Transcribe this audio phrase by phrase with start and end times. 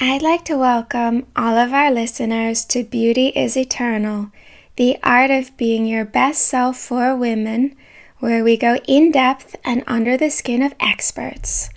[0.00, 4.30] I'd like to welcome all of our listeners to Beauty is Eternal,
[4.76, 7.74] the art of being your best self for women,
[8.20, 11.70] where we go in depth and under the skin of experts.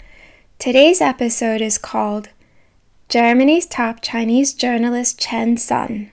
[0.60, 2.30] Today's episode is called
[3.10, 6.12] Germany's top Chinese journalist Qian Sun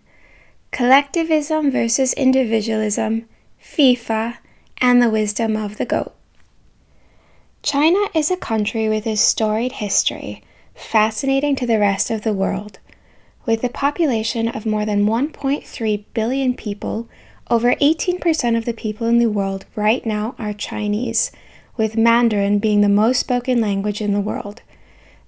[0.70, 3.27] Collectivism versus Individualism,
[3.62, 4.38] FIFA,
[4.79, 6.14] and the Wisdom of the Goat.
[7.62, 10.43] China is a country with a storied history,
[10.79, 12.78] fascinating to the rest of the world.
[13.45, 17.09] With a population of more than 1.3 billion people,
[17.51, 21.32] over 18% of the people in the world right now are Chinese,
[21.77, 24.62] with Mandarin being the most spoken language in the world.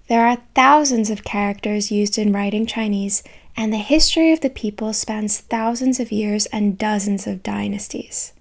[0.08, 3.22] There are thousands of characters used in writing Chinese,
[3.56, 8.32] and the history of the people spans thousands of years and dozens of dynasties.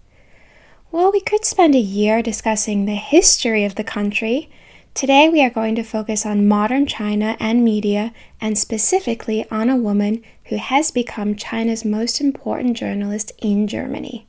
[0.91, 4.49] Well, we could spend a year discussing the history of the country.
[4.99, 9.77] Today, we are going to focus on modern China and media, and specifically on a
[9.77, 14.27] woman who has become China's most important journalist in Germany.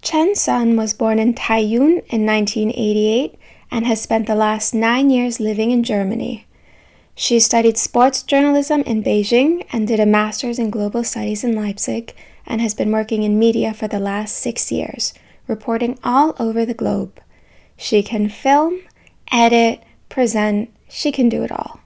[0.00, 3.38] Qian Sun was born in Taiyuan in 1988
[3.70, 6.46] and has spent the last nine years living in Germany.
[7.14, 12.14] She studied sports journalism in Beijing and did a master's in global studies in Leipzig
[12.46, 15.12] and has been working in media for the last six years,
[15.46, 17.20] reporting all over the globe.
[17.76, 18.80] She can film,
[19.30, 21.80] edit, present, she can do it all.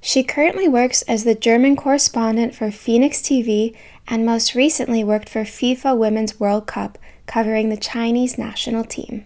[0.00, 3.76] She currently works as the German correspondent for Phoenix TV
[4.08, 9.24] and most recently worked for FIFA Women's World Cup covering the Chinese national team.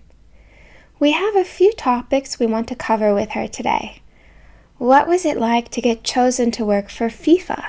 [0.99, 4.03] We have a few topics we want to cover with her today.
[4.79, 7.65] What was it like to get chosen to work for FIFA?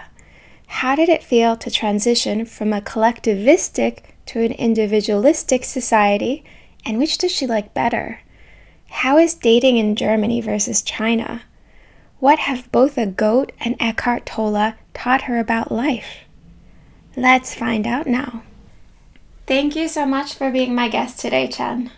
[0.67, 6.43] How did it feel to transition from a collectivistic to an individualistic society?
[6.85, 8.19] And which does she like better?
[8.89, 11.41] How is dating in Germany versus China?
[12.19, 16.19] What have both a goat and Eckhart Tolle taught her about life?
[17.15, 18.43] Let's find out now.
[19.45, 21.91] Thank you so much for being my guest today, Qian.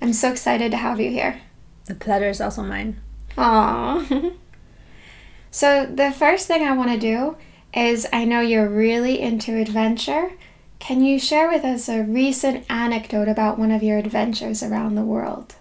[0.00, 1.40] I'm so excited to have you here.
[1.86, 3.00] The pleasure is also mine.
[3.36, 4.34] Aww.
[5.50, 7.36] so, the first thing I want to do
[7.74, 10.32] is I know you're really into adventure.
[10.78, 15.02] Can you share with us a recent anecdote about one of your adventures around the
[15.02, 15.54] world?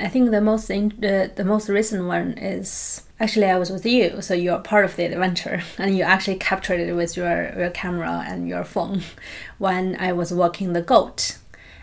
[0.00, 3.84] I think the most in, the, the most recent one is actually I was with
[3.84, 7.70] you, so you're part of the adventure, and you actually captured it with your, your
[7.70, 9.02] camera and your phone
[9.58, 11.38] when I was walking the goat.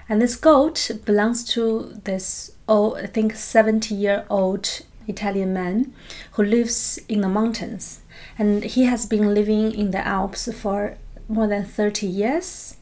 [0.09, 5.93] And this goat belongs to this old, I think, 70 year old Italian man
[6.33, 8.01] who lives in the mountains.
[8.37, 10.97] And he has been living in the Alps for
[11.27, 12.76] more than 30 years.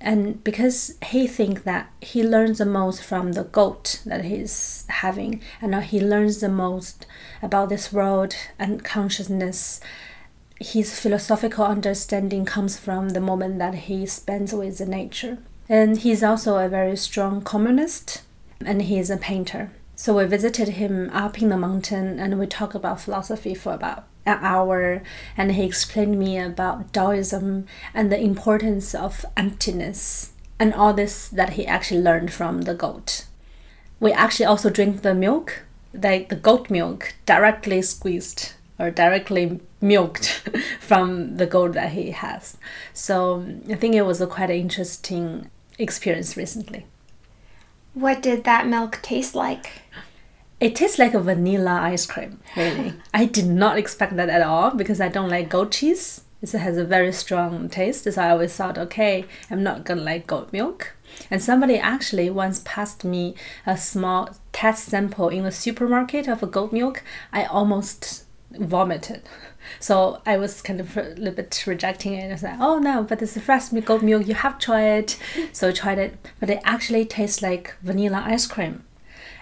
[0.00, 5.42] And because he thinks that he learns the most from the goat that he's having,
[5.60, 7.06] and he learns the most
[7.42, 9.80] about this world and consciousness,
[10.60, 15.38] his philosophical understanding comes from the moment that he spends with the nature.
[15.68, 18.22] And he's also a very strong communist
[18.64, 19.70] and he's a painter.
[19.94, 24.04] So we visited him up in the mountain and we talked about philosophy for about
[24.28, 25.02] an hour
[25.36, 31.50] and he explained me about Taoism and the importance of emptiness and all this that
[31.50, 33.24] he actually learned from the goat.
[34.00, 35.62] We actually also drink the milk,
[35.92, 40.48] like the goat milk, directly squeezed or directly milked
[40.80, 42.56] from the goat that he has.
[42.92, 46.86] So I think it was a quite interesting experience recently.
[47.94, 49.82] What did that milk taste like?
[50.60, 52.94] It tastes like a vanilla ice cream, really.
[53.14, 56.22] I did not expect that at all because I don't like goat cheese.
[56.42, 60.26] It has a very strong taste, so I always thought, okay, I'm not gonna like
[60.26, 60.94] goat milk.
[61.30, 63.34] And somebody actually once passed me
[63.66, 67.02] a small test sample in the supermarket of a goat milk.
[67.32, 69.22] I almost vomited.
[69.80, 72.28] So I was kind of a little bit rejecting it.
[72.28, 74.26] I was like, oh no, but it's fresh goat milk.
[74.26, 75.18] You have to try it.
[75.52, 78.84] So I tried it, but it actually tastes like vanilla ice cream.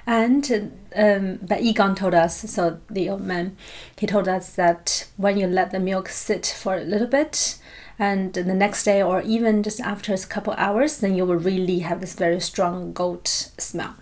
[0.06, 3.56] And um, but Egon told us, so the old man,
[3.99, 7.58] he told us that when you let the milk sit for a little bit,
[7.99, 11.81] and the next day or even just after a couple hours, then you will really
[11.81, 13.94] have this very strong goat smell.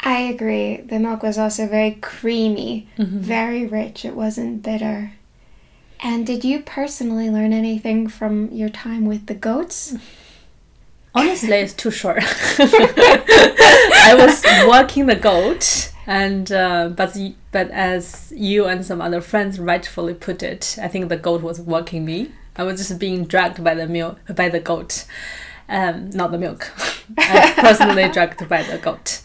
[0.00, 0.76] I agree.
[0.78, 3.18] The milk was also very creamy, mm-hmm.
[3.18, 4.04] very rich.
[4.04, 5.12] It wasn't bitter.
[6.00, 9.96] And did you personally learn anything from your time with the goats?
[11.14, 12.18] Honestly, it's too short.
[12.58, 17.16] I was walking the goat, and uh, but
[17.52, 21.60] but as you and some other friends rightfully put it, I think the goat was
[21.60, 22.32] walking me.
[22.56, 25.04] I was just being dragged by the milk by the goat,
[25.68, 26.72] um, not the milk.
[27.18, 29.22] I personally dragged by the goat.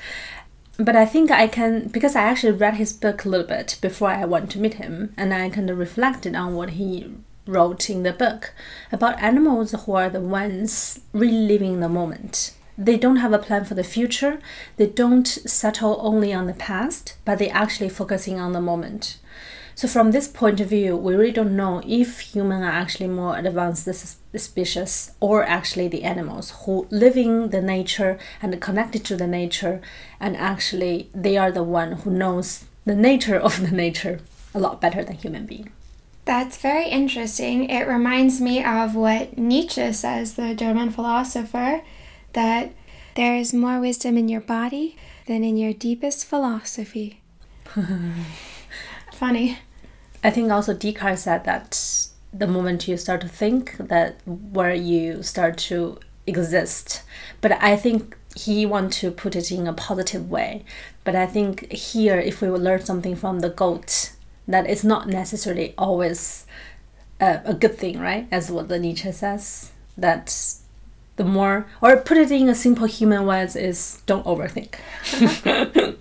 [0.77, 4.09] but I think I can because I actually read his book a little bit before
[4.09, 7.11] I went to meet him, and I kind of reflected on what he
[7.49, 8.53] wrote in the book
[8.91, 12.53] about animals who are the ones reliving the moment.
[12.77, 14.39] They don't have a plan for the future.
[14.77, 19.17] They don't settle only on the past, but they're actually focusing on the moment.
[19.75, 23.37] So from this point of view, we really don't know if humans are actually more
[23.37, 23.87] advanced
[24.35, 29.81] species or actually the animals who live in the nature and connected to the nature,
[30.19, 34.19] and actually they are the one who knows the nature of the nature
[34.53, 35.71] a lot better than human being.
[36.29, 37.71] That's very interesting.
[37.71, 41.81] It reminds me of what Nietzsche says, the German philosopher,
[42.33, 42.71] that
[43.15, 44.95] there is more wisdom in your body
[45.25, 47.23] than in your deepest philosophy.
[49.11, 49.57] Funny.
[50.23, 55.23] I think also Descartes said that the moment you start to think that where you
[55.23, 55.97] start to
[56.27, 57.01] exist.
[57.41, 60.63] But I think he want to put it in a positive way.
[61.03, 64.11] But I think here, if we learn something from the goat,
[64.49, 66.45] that it's not necessarily always
[67.21, 68.27] a, a good thing, right?
[68.31, 70.55] As what the Nietzsche says, that
[71.15, 74.75] the more, or put it in a simple human words, is don't overthink.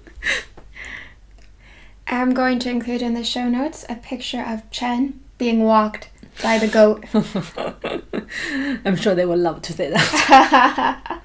[2.06, 6.08] I'm going to include in the show notes a picture of Qian being walked
[6.42, 7.04] by the goat.
[8.86, 11.22] I'm sure they would love to say that.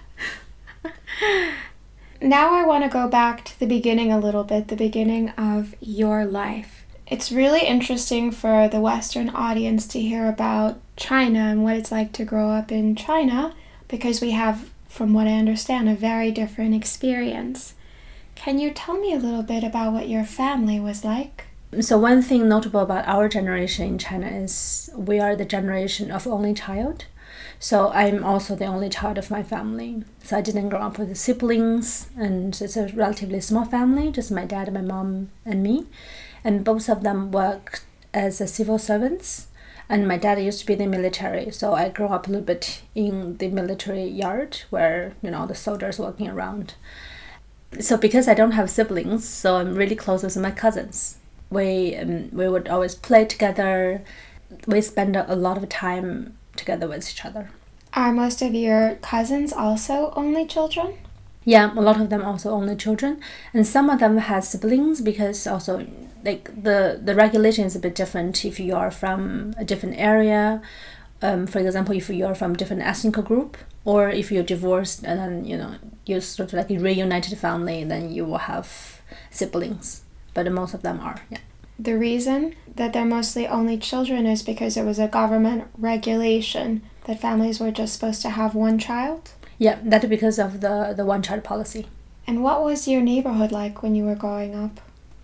[2.22, 5.74] now I want to go back to the beginning a little bit, the beginning of
[5.80, 6.73] your life.
[7.08, 12.14] It's really interesting for the Western audience to hear about China and what it's like
[12.14, 13.54] to grow up in China
[13.90, 17.74] because we have, from what I understand, a very different experience.
[18.36, 21.48] Can you tell me a little bit about what your family was like?
[21.82, 26.26] So, one thing notable about our generation in China is we are the generation of
[26.26, 27.06] only child.
[27.60, 30.04] So, I'm also the only child of my family.
[30.24, 34.46] So, I didn't grow up with siblings, and it's a relatively small family just my
[34.46, 35.88] dad, my mom, and me.
[36.44, 39.48] And both of them worked as civil servants.
[39.90, 42.46] And my dad used to be in the military, so I grew up a little
[42.46, 46.76] bit in the military yard where, you know, the soldiers walking around
[47.80, 51.18] so because I don't have siblings, so I'm really close with my cousins.
[51.50, 54.04] We um, we would always play together.
[54.68, 57.50] We spend a lot of time together with each other.
[57.94, 60.96] Are most of your cousins also only children?
[61.46, 63.22] Yeah, a lot of them also only children,
[63.54, 65.86] and some of them have siblings because also
[66.24, 70.62] like the the regulation is a bit different if you are from a different area.
[71.22, 75.20] Um, for example, if you are from different ethnic group, or if you're divorced and
[75.20, 75.76] then you know
[76.06, 80.04] you're sort of like a reunited family, then you will have siblings.
[80.34, 81.40] But most of them are, yeah.
[81.78, 87.20] The reason that they're mostly only children is because it was a government regulation that
[87.20, 89.32] families were just supposed to have one child.
[89.58, 91.88] Yeah, that's because of the the one child policy.
[92.26, 94.80] And what was your neighborhood like when you were growing up?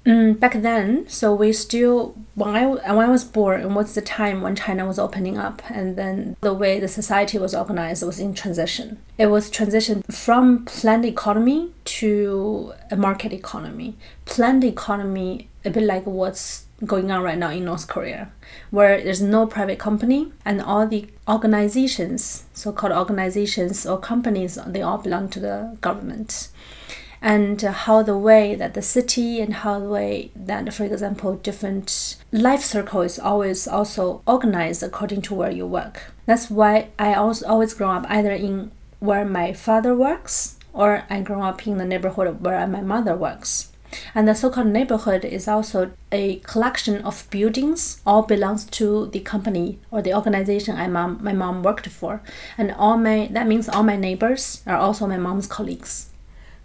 [0.06, 4.42] Mm, back then, so we still when I when I was born, was the time
[4.42, 8.34] when China was opening up, and then the way the society was organized was in
[8.34, 8.98] transition.
[9.18, 13.98] It was transition from planned economy to a market economy.
[14.25, 18.31] Planned economy, a bit like what's going on right now in North Korea,
[18.72, 24.98] where there's no private company and all the organizations, so-called organizations or companies, they all
[24.98, 26.48] belong to the government
[27.21, 32.16] and how the way that the city and how the way that, for example, different
[32.31, 36.12] life circle is always also organized according to where you work.
[36.25, 41.22] That's why I also always grow up either in where my father works or I
[41.22, 43.72] grow up in the neighborhood where my mother works.
[44.13, 49.79] And the so-called neighborhood is also a collection of buildings, all belongs to the company
[49.89, 52.22] or the organization I mom, my mom worked for.
[52.58, 56.09] And all my that means all my neighbors are also my mom's colleagues.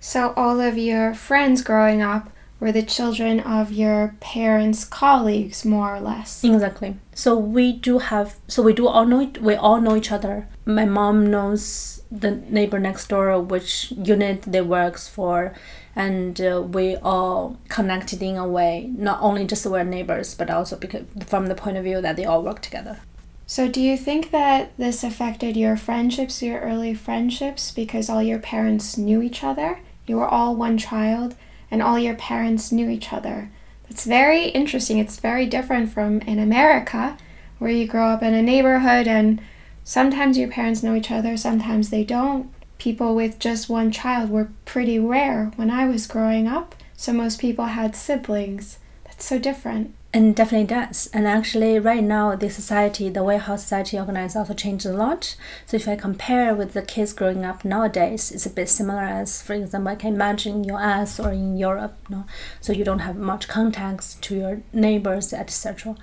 [0.07, 2.29] So, all of your friends growing up
[2.61, 6.45] were the children of your parents' colleagues, more or less.
[6.45, 6.99] Exactly.
[7.15, 8.37] So we do have.
[8.47, 9.33] So we do all know.
[9.41, 10.47] We all know each other.
[10.67, 15.55] My mom knows the neighbor next door, which unit they works for,
[15.97, 18.91] and uh, we all connected in a way.
[18.95, 22.27] Not only just we're neighbors, but also because from the point of view that they
[22.27, 22.99] all work together.
[23.47, 28.39] So, do you think that this affected your friendships, your early friendships, because all your
[28.39, 29.81] parents knew each other?
[30.07, 31.35] You were all one child,
[31.71, 33.51] and all your parents knew each other.
[33.89, 34.99] It's very interesting.
[34.99, 37.17] It's very different from in America,
[37.59, 39.41] where you grow up in a neighborhood and
[39.85, 42.51] sometimes your parents know each other, sometimes they don't.
[42.79, 47.41] People with just one child were pretty rare when I was growing up, so most
[47.41, 48.79] people had siblings.
[49.05, 49.95] That's so different.
[50.15, 51.11] And definitely does.
[51.13, 55.35] And actually, right now, the society, the way how society organized also changed a lot.
[55.67, 59.43] So if I compare with the kids growing up nowadays, it's a bit similar as,
[59.43, 61.97] for example, I can imagine in US or in Europe.
[62.09, 62.27] Know?
[62.61, 65.97] So you don't have much contacts to your neighbors, etc.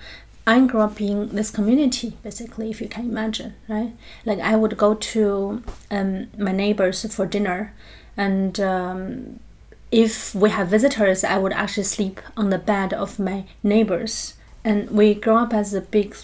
[0.46, 3.94] I grew up in this community, basically, if you can imagine, right?
[4.26, 7.74] Like I would go to um, my neighbors for dinner,
[8.18, 9.40] and um,
[9.92, 14.36] if we have visitors, I would actually sleep on the bed of my neighbors.
[14.64, 16.16] And we grow up as a big,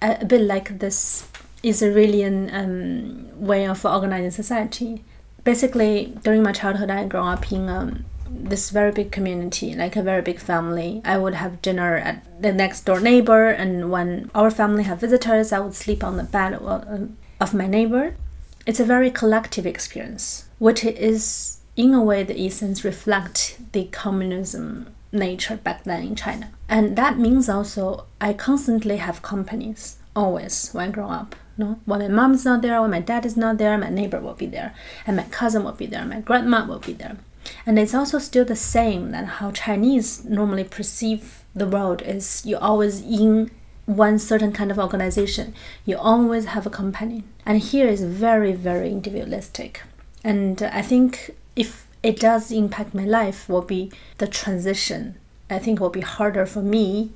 [0.00, 1.28] a bit like this
[1.62, 5.04] Israeli um, way of organizing society.
[5.44, 10.02] Basically, during my childhood, I grew up in um, this very big community, like a
[10.02, 11.02] very big family.
[11.04, 15.52] I would have dinner at the next door neighbor, and when our family have visitors,
[15.52, 18.16] I would sleep on the bed of my neighbor.
[18.66, 24.86] It's a very collective experience, which is in a way the essence reflect the communism
[25.12, 26.50] nature back then in China.
[26.68, 31.36] And that means also I constantly have companies always when I grow up.
[31.56, 34.20] No, when my mom is not there, when my dad is not there, my neighbor
[34.20, 34.74] will be there,
[35.06, 37.16] and my cousin will be there, my grandma will be there.
[37.64, 42.60] And it's also still the same that how Chinese normally perceive the world is you're
[42.60, 43.50] always in
[43.86, 45.54] one certain kind of organization.
[45.84, 47.24] You always have a companion.
[47.44, 49.82] And here is very, very individualistic.
[50.24, 55.16] And I think if it does impact my life will be the transition.
[55.50, 57.12] I think will be harder for me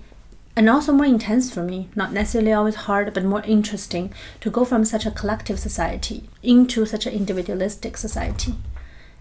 [0.59, 4.64] and also more intense for me, not necessarily always hard, but more interesting to go
[4.64, 8.54] from such a collective society into such an individualistic society.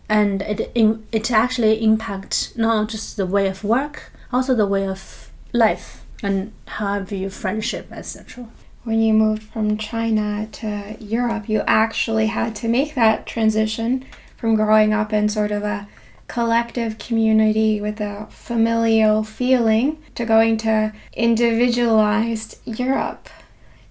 [0.10, 0.72] And it,
[1.12, 6.54] it actually impacts not just the way of work, also the way of life and
[6.66, 8.48] how I view friendship, etc.
[8.84, 14.06] When you moved from China to Europe, you actually had to make that transition
[14.38, 15.88] from growing up in sort of a
[16.28, 23.30] collective community with a familial feeling to going to individualized Europe.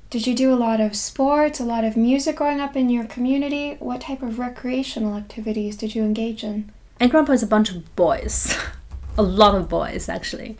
[0.08, 3.04] Did you do a lot of sports, a lot of music growing up in your
[3.04, 3.76] community?
[3.80, 6.70] What type of recreational activities did you engage in?
[7.00, 8.56] I grew up with a bunch of boys,
[9.18, 10.56] a lot of boys actually.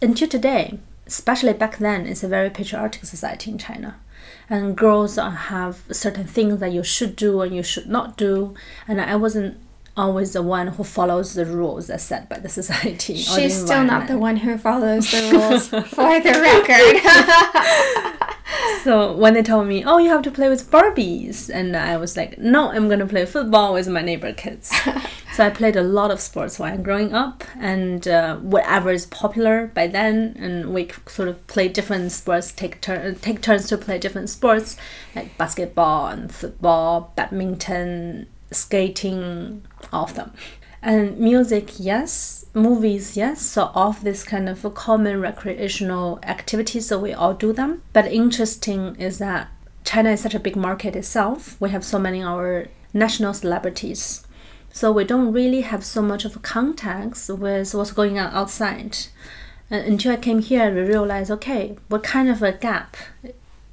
[0.00, 3.98] Until today, especially back then, it's a very patriotic society in China
[4.50, 8.54] and girls have certain things that you should do and you should not do.
[8.86, 9.58] And i wasn't
[9.96, 14.06] always the one who follows the rules as set by the society she's still not
[14.06, 18.24] the one who follows the rules for the record.
[18.84, 22.16] So when they told me, "Oh, you have to play with Barbies," and I was
[22.16, 24.72] like, "No, I'm gonna play football with my neighbor kids."
[25.38, 29.68] So I played a lot of sports while growing up, and uh, whatever is popular
[29.72, 33.98] by then, and we sort of play different sports, take turn take turns to play
[34.00, 34.76] different sports
[35.14, 40.32] like basketball and football, badminton, skating, all of them.
[40.82, 42.46] And music, yes.
[42.52, 43.40] Movies, yes.
[43.40, 47.82] So all of this kind of common recreational activities, so we all do them.
[47.92, 49.50] But interesting is that
[49.84, 51.56] China is such a big market itself.
[51.60, 54.24] We have so many our national celebrities.
[54.72, 58.96] So we don't really have so much of a contacts with what's going on outside.
[59.70, 62.96] And until I came here, I realized, okay, what kind of a gap,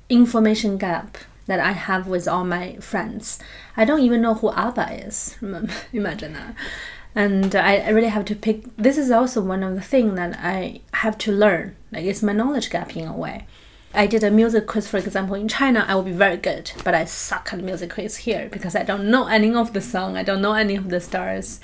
[0.09, 3.39] information gap that I have with all my friends.
[3.77, 5.37] I don't even know who Abba is.
[5.93, 6.55] Imagine that
[7.15, 10.37] and I, I really have to pick this is also one of the things that
[10.41, 13.47] i have to learn like it's my knowledge gap in a way
[13.95, 16.93] i did a music quiz for example in china i will be very good but
[16.93, 20.23] i suck at music quiz here because i don't know any of the song i
[20.23, 21.59] don't know any of the stars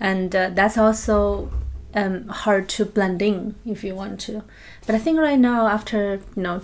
[0.00, 1.50] and uh, that's also
[1.94, 4.42] um, hard to blend in if you want to
[4.86, 6.60] but i think right now after you know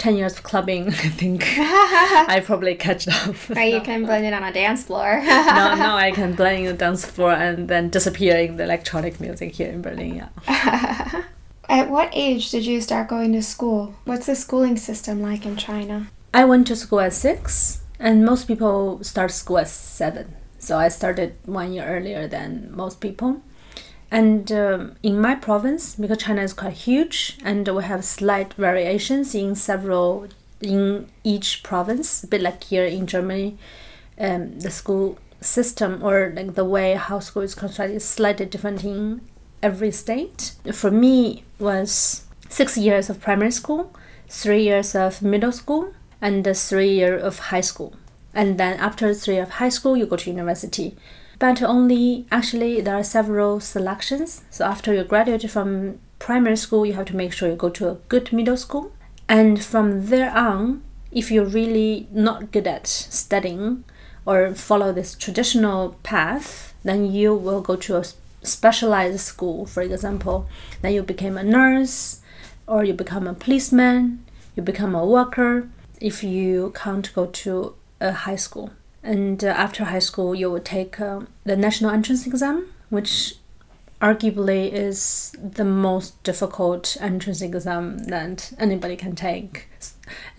[0.00, 3.36] 10 years of clubbing, I think I probably catch up.
[3.50, 5.20] Right, you can blend it on a dance floor.
[5.20, 9.20] no, now I can blend in the dance floor and then disappear in the electronic
[9.20, 10.16] music here in Berlin.
[10.46, 11.24] Yeah.
[11.70, 13.94] At what age did you start going to school?
[14.04, 16.08] What's the schooling system like in China?
[16.34, 20.34] I went to school at six, and most people start school at seven.
[20.58, 23.42] So I started one year earlier than most people.
[24.10, 29.32] And um, in my province, because China is quite huge, and we have slight variations
[29.32, 30.26] in several
[30.60, 33.56] in each province, a bit like here in Germany,
[34.18, 38.84] um, the school system or like the way how school is constructed is slightly different
[38.84, 39.20] in
[39.62, 40.52] every state.
[40.72, 43.92] For me, was six years of primary school,
[44.28, 47.94] three years of middle school, and three years of high school.
[48.32, 50.96] And then after three years of high school, you go to university
[51.40, 54.44] but only actually there are several selections.
[54.50, 57.88] So after you graduate from primary school, you have to make sure you go to
[57.88, 58.92] a good middle school.
[59.26, 63.84] And from there on, if you're really not good at studying
[64.26, 68.04] or follow this traditional path, then you will go to a
[68.42, 69.66] specialized school.
[69.66, 70.48] For example,
[70.82, 72.20] then you become a nurse,
[72.66, 74.24] or you become a policeman,
[74.56, 75.68] you become a worker
[76.00, 78.70] if you can't go to a high school.
[79.02, 83.36] And uh, after high school, you will take uh, the national entrance exam, which
[84.00, 89.68] arguably is the most difficult entrance exam that anybody can take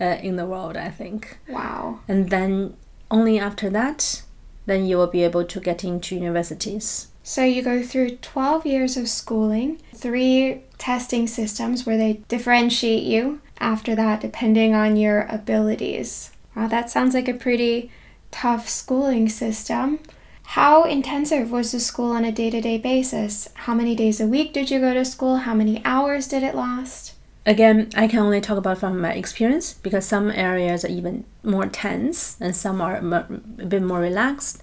[0.00, 1.38] uh, in the world, I think.
[1.48, 2.00] Wow.
[2.08, 2.76] And then
[3.10, 4.22] only after that,
[4.66, 7.08] then you will be able to get into universities.
[7.24, 13.40] So you go through 12 years of schooling, three testing systems where they differentiate you
[13.58, 16.32] after that depending on your abilities.
[16.56, 17.90] Wow, that sounds like a pretty
[18.32, 20.00] tough schooling system.
[20.42, 23.48] How intensive was the school on a day to day basis?
[23.54, 25.36] How many days a week did you go to school?
[25.36, 27.14] How many hours did it last?
[27.44, 31.66] Again, I can only talk about from my experience because some areas are even more
[31.66, 34.62] tense and some are a bit more relaxed.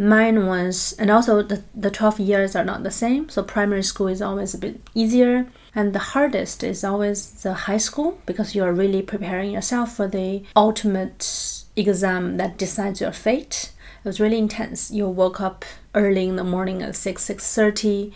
[0.00, 3.28] Mine was, and also the, the 12 years are not the same.
[3.28, 5.48] So primary school is always a bit easier.
[5.74, 10.06] And the hardest is always the high school because you are really preparing yourself for
[10.06, 13.72] the ultimate exam that decides your fate.
[14.04, 14.92] It was really intense.
[14.92, 15.64] You woke up
[15.96, 18.12] early in the morning at 6, 6.30.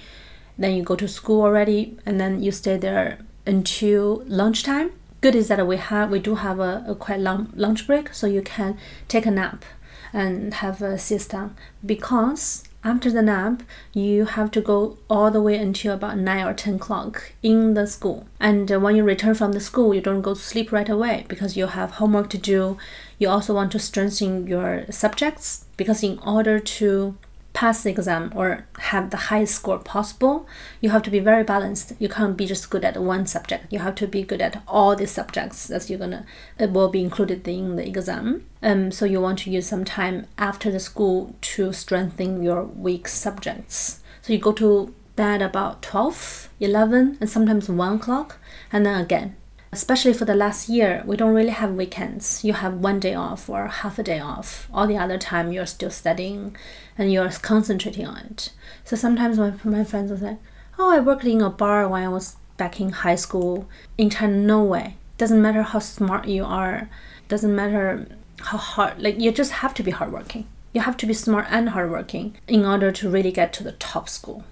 [0.57, 1.99] Then you go to school already.
[2.07, 4.93] And then you stay there until lunchtime.
[5.21, 8.27] Good is that we have we do have a, a quite long lunch break, so
[8.27, 9.65] you can take a nap
[10.13, 11.57] and have a system.
[11.85, 16.53] Because after the nap you have to go all the way until about 9 or
[16.53, 18.27] 10 o'clock in the school.
[18.41, 21.25] And uh, when you return from the school you don't go to sleep right away
[21.29, 22.77] because you have homework to do.
[23.19, 27.17] You also want to strengthen your subjects because in order to
[27.53, 30.47] pass the exam or have the highest score possible,
[30.81, 31.93] you have to be very balanced.
[31.99, 33.73] You can't be just good at one subject.
[33.73, 36.25] You have to be good at all the subjects that you're gonna
[36.59, 38.47] it will be included in the exam.
[38.63, 43.09] Um, so you want to use some time after the school to strengthen your weak
[43.09, 44.01] subjects.
[44.23, 48.39] So you go to bed about 12, 11, and sometimes 1 o'clock,
[48.73, 49.37] and then again
[49.73, 52.45] especially for the last year, we don't really have weekends.
[52.45, 54.69] You have one day off or half a day off.
[54.73, 56.55] All the other time, you're still studying
[56.99, 58.53] and you're concentrating on it.
[58.85, 60.37] So sometimes my, my friends will say,
[60.79, 64.37] Oh, I worked in a bar when I was back in high school in China.
[64.37, 64.97] No way.
[65.17, 66.91] Doesn't matter how smart you are,
[67.29, 68.07] doesn't matter
[68.41, 70.47] how hard, like, you just have to be hardworking.
[70.75, 74.09] You have to be smart and hardworking in order to really get to the top
[74.09, 74.45] school.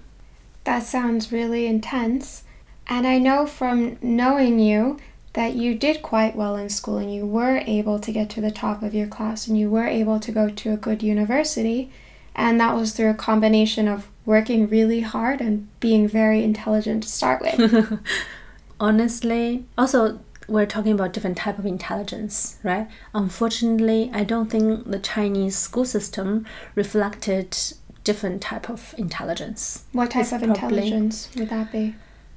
[0.63, 2.43] That sounds really intense.
[2.87, 4.97] And I know from knowing you
[5.33, 8.51] that you did quite well in school and you were able to get to the
[8.51, 11.89] top of your class and you were able to go to a good university.
[12.35, 17.09] And that was through a combination of working really hard and being very intelligent to
[17.09, 17.99] start with.
[18.79, 22.87] Honestly, also we're talking about different type of intelligence, right?
[23.13, 27.57] Unfortunately, I don't think the Chinese school system reflected
[28.03, 29.85] different type of intelligence.
[29.91, 31.95] What type it's of intelligence would that be?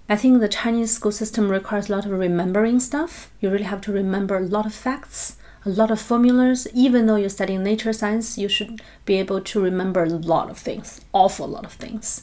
[0.08, 3.30] I think the Chinese school system requires a lot of remembering stuff.
[3.40, 6.66] You really have to remember a lot of facts, a lot of formulas.
[6.74, 10.58] Even though you're studying nature science, you should be able to remember a lot of
[10.58, 12.22] things, awful lot of things.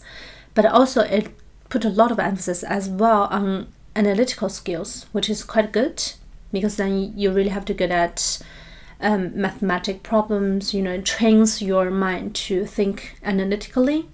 [0.54, 1.34] But also, it
[1.70, 6.04] put a lot of emphasis as well on analytical skills, which is quite good
[6.52, 8.42] because then you really have to get at
[9.00, 10.74] um, mathematic problems.
[10.74, 14.08] You know, it trains your mind to think analytically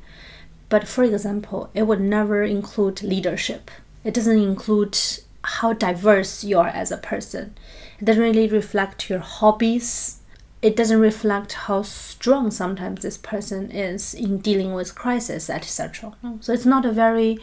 [0.70, 3.72] but for example, it would never include leadership.
[4.04, 4.98] It doesn't include
[5.44, 7.56] how diverse you are as a person.
[8.00, 10.20] It doesn't really reflect your hobbies.
[10.62, 16.16] It doesn't reflect how strong sometimes this person is in dealing with crisis, etc.
[16.42, 17.40] So it's not a very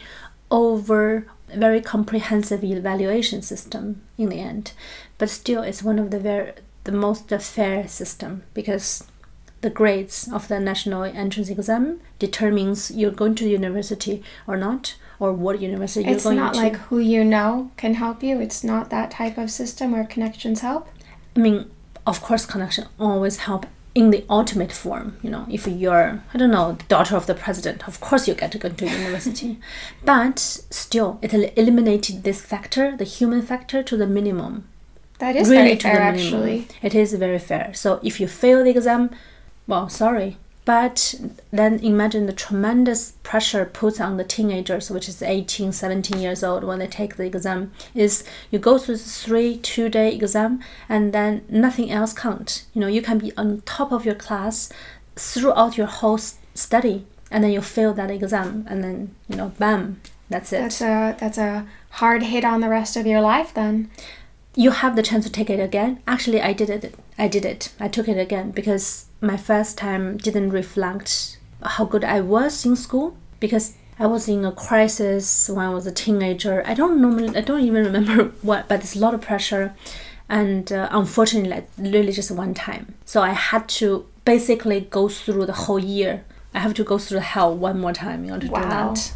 [0.51, 4.73] over, very comprehensive evaluation system in the end.
[5.17, 9.03] But still, it's one of the very the most fair system because
[9.61, 15.31] the grades of the national entrance exam determines you're going to university or not or
[15.33, 16.49] what university it's you're going to.
[16.49, 18.39] It's not like who you know can help you.
[18.39, 20.89] It's not that type of system where connections help.
[21.35, 21.69] I mean,
[22.05, 25.17] of course, connection always help in the ultimate form.
[25.23, 28.51] You know, if you're, I don't know, daughter of the president, of course you get
[28.51, 29.59] to go to university.
[30.05, 34.67] but still, it eliminated this factor, the human factor, to the minimum.
[35.19, 36.67] That is really very fair, actually.
[36.81, 37.73] It is very fair.
[37.73, 39.11] So if you fail the exam,
[39.67, 40.37] well, sorry.
[40.65, 41.13] But
[41.51, 46.63] then imagine the tremendous pressure put on the teenagers, which is 18, 17 years old
[46.63, 51.13] when they take the exam, is you go through the three two day exam and
[51.13, 52.65] then nothing else counts.
[52.73, 54.71] You know, you can be on top of your class
[55.15, 60.01] throughout your whole study and then you fail that exam and then, you know, bam,
[60.29, 60.61] that's it.
[60.61, 63.91] That's a that's a hard hit on the rest of your life then.
[64.55, 66.01] You have the chance to take it again.
[66.07, 66.95] Actually, I did it.
[67.17, 67.73] I did it.
[67.79, 72.75] I took it again because my first time didn't reflect how good I was in
[72.75, 76.63] school because I was in a crisis when I was a teenager.
[76.65, 79.73] I don't normally, I don't even remember what, but there's a lot of pressure.
[80.27, 82.95] And uh, unfortunately, like, really just one time.
[83.05, 86.23] So I had to basically go through the whole year.
[86.53, 88.61] I have to go through hell one more time in order to Wow.
[88.63, 89.13] do that.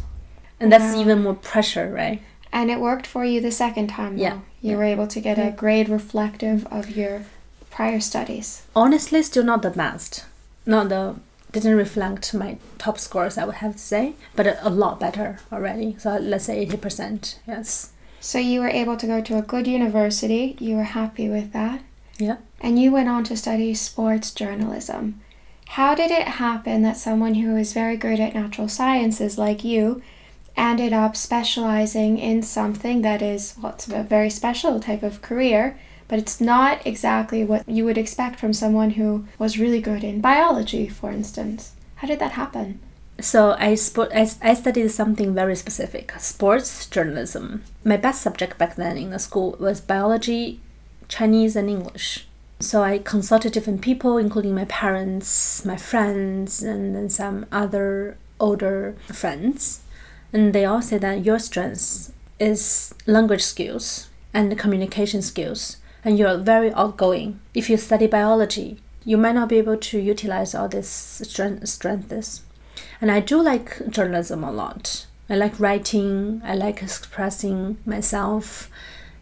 [0.60, 1.00] And that's Wow.
[1.00, 2.22] even more pressure, right?
[2.52, 4.22] And it worked for you the second time, though.
[4.22, 4.38] Yeah.
[4.60, 7.22] You were able to get a grade reflective of your
[7.70, 8.62] prior studies.
[8.74, 10.24] honestly still not the best
[10.66, 11.14] not the
[11.52, 15.38] didn't reflect my top scores i would have to say but a, a lot better
[15.52, 19.66] already so let's say 80% yes So you were able to go to a good
[19.66, 20.54] university.
[20.60, 21.80] You were happy with that.
[22.18, 25.20] yeah And you went on to study sports journalism.
[25.76, 30.02] How did it happen that someone who is very good at natural sciences like you
[30.54, 35.78] ended up specializing in something that is what's a very special type of career,
[36.10, 40.20] but it's not exactly what you would expect from someone who was really good in
[40.20, 41.72] biology, for instance?
[41.96, 42.80] How did that happen?
[43.22, 48.76] so I, spo- I, I studied something very specific sports journalism my best subject back
[48.76, 50.60] then in the school was biology
[51.08, 52.26] chinese and english
[52.60, 58.96] so i consulted different people including my parents my friends and then some other older
[59.12, 59.82] friends
[60.32, 66.38] and they all say that your strength is language skills and communication skills and you're
[66.38, 70.88] very outgoing if you study biology you might not be able to utilize all these
[70.88, 72.42] strength, strengths
[73.00, 75.06] and I do like journalism a lot.
[75.28, 78.70] I like writing, I like expressing myself,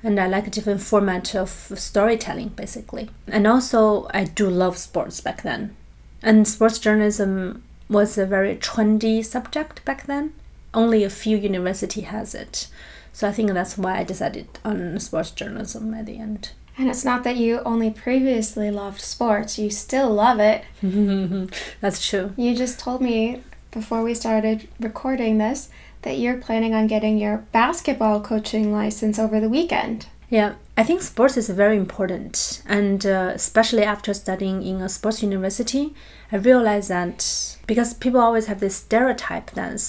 [0.02, 3.10] and I like a different format of storytelling, basically.
[3.26, 5.76] And also, I do love sports back then.
[6.22, 10.32] And sports journalism was a very trendy subject back then.
[10.74, 12.68] Only a few university has it.
[13.12, 16.52] So I think that's why I decided on sports journalism at the end.
[16.78, 20.64] And it's not that you only previously loved sports, you still love it.
[21.80, 22.32] that's true.
[22.36, 25.68] You just told me before we started recording this
[26.02, 30.06] that you're planning on getting your basketball coaching license over the weekend.
[30.30, 35.22] Yeah, I think sports is very important, and uh, especially after studying in a sports
[35.22, 35.94] university,
[36.30, 39.82] I realized that because people always have this stereotype that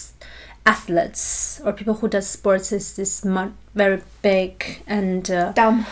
[0.65, 3.25] athletes or people who does sports is this
[3.75, 5.86] very big and uh, Dumb.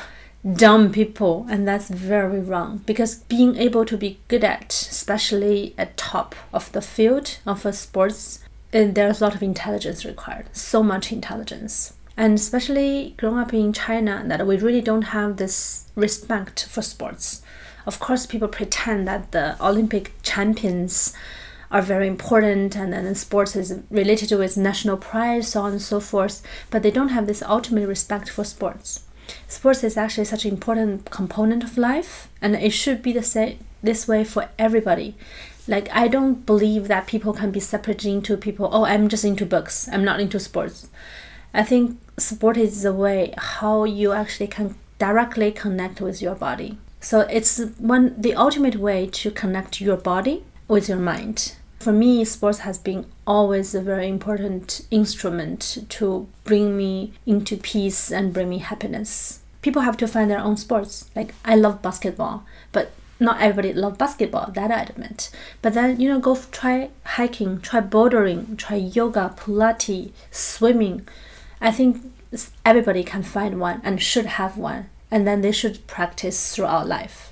[0.54, 2.82] Dumb people, and that's very wrong.
[2.86, 7.74] Because being able to be good at, especially at top of the field of a
[7.74, 8.40] sports,
[8.74, 10.46] uh, and there's a lot of intelligence required.
[10.54, 15.86] So much intelligence, and especially growing up in China, that we really don't have this
[15.96, 17.42] respect for sports.
[17.86, 21.14] Of course, people pretend that the Olympic champions
[21.72, 25.82] are very important and then sports is related to its national pride so on and
[25.82, 29.04] so forth but they don't have this ultimate respect for sports
[29.48, 33.60] sports is actually such an important component of life and it should be the same
[33.84, 35.16] this way for everybody.
[35.68, 39.46] Like i don't believe that people can be separated into people oh i'm just into
[39.46, 39.90] books.
[39.92, 40.90] I'm not into sports.
[41.54, 46.78] I think sport is the way how you actually can directly connect with your body.
[47.00, 51.56] So it's one the ultimate way to connect your body with your mind
[51.88, 58.12] for me sports has been always a very important instrument to bring me into peace
[58.12, 59.40] and bring me happiness.
[59.62, 61.10] People have to find their own sports.
[61.16, 65.30] Like i love basketball but not everybody love basketball that i admit.
[65.62, 71.08] But then you know go try hiking try bouldering try yoga pilates swimming.
[71.62, 72.04] I think
[72.66, 77.32] everybody can find one and should have one and then they should practice throughout life.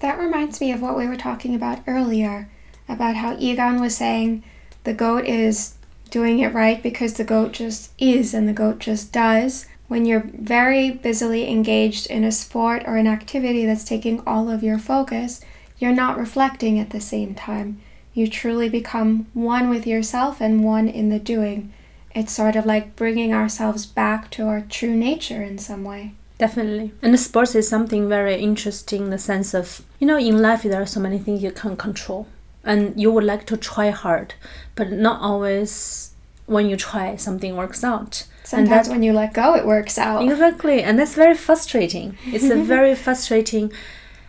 [0.00, 2.48] That reminds me of what we were talking about earlier
[2.92, 4.42] about how Egon was saying
[4.84, 5.74] the goat is
[6.10, 9.66] doing it right because the goat just is and the goat just does.
[9.88, 14.62] When you're very busily engaged in a sport or an activity that's taking all of
[14.62, 15.40] your focus,
[15.78, 17.80] you're not reflecting at the same time.
[18.14, 21.72] You truly become one with yourself and one in the doing.
[22.14, 26.12] It's sort of like bringing ourselves back to our true nature in some way.
[26.38, 26.92] Definitely.
[27.00, 30.82] And sports is something very interesting in the sense of, you know, in life there
[30.82, 32.26] are so many things you can't control.
[32.64, 34.34] And you would like to try hard,
[34.74, 36.12] but not always
[36.46, 38.26] when you try something works out.
[38.40, 40.22] and Sometimes that, when you let go, it works out.
[40.22, 40.82] exactly.
[40.82, 42.16] And that's very frustrating.
[42.26, 43.72] It's a very frustrating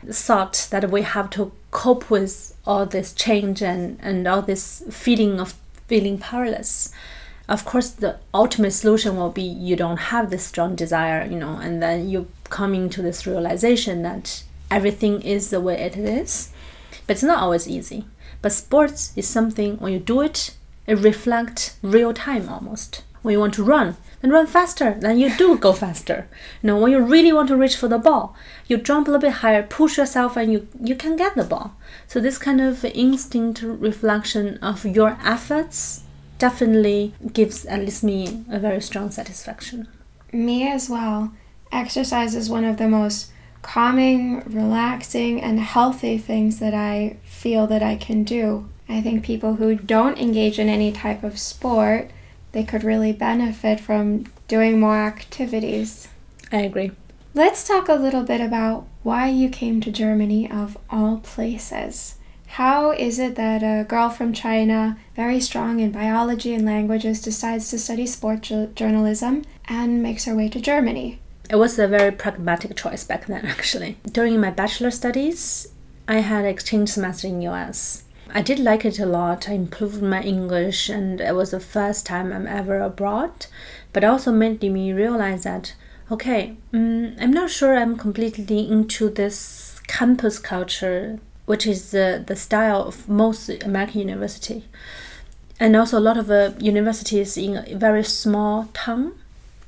[0.09, 5.39] thought that we have to cope with all this change and, and all this feeling
[5.39, 5.55] of
[5.87, 6.91] feeling powerless
[7.47, 11.57] of course the ultimate solution will be you don't have this strong desire you know
[11.57, 16.51] and then you coming to this realization that everything is the way it is
[17.05, 18.05] but it's not always easy
[18.43, 23.39] but sports is something when you do it it reflects real time almost when you
[23.39, 26.27] want to run then run faster then you do go faster
[26.61, 28.35] you know when you really want to reach for the ball
[28.67, 31.73] you jump a little bit higher push yourself and you you can get the ball
[32.07, 36.03] so this kind of instinct reflection of your efforts
[36.43, 39.87] definitely gives at least me a very strong satisfaction.
[40.33, 41.31] Me as well.
[41.71, 43.31] Exercise is one of the most
[43.63, 48.69] calming, relaxing, and healthy things that I feel that I can do.
[48.87, 52.11] I think people who don't engage in any type of sport,
[52.51, 56.07] they could really benefit from doing more activities.
[56.51, 56.91] I agree.
[57.33, 62.15] Let's talk a little bit about why you came to Germany of all places.
[62.45, 67.71] How is it that a girl from China, very strong in biology and languages, decides
[67.71, 68.41] to study sport
[68.75, 71.19] journalism and makes her way to Germany?
[71.53, 73.97] It was a very pragmatic choice back then, actually.
[74.11, 75.67] During my bachelor studies,
[76.07, 78.05] I had exchange semester in US.
[78.33, 79.47] I did like it a lot.
[79.47, 83.45] I improved my English, and it was the first time I'm ever abroad.
[83.93, 85.75] But also made me realize that
[86.09, 92.35] okay, um, I'm not sure I'm completely into this campus culture which is the, the
[92.35, 94.63] style of most American university.
[95.59, 99.13] And also a lot of uh, universities in a very small town,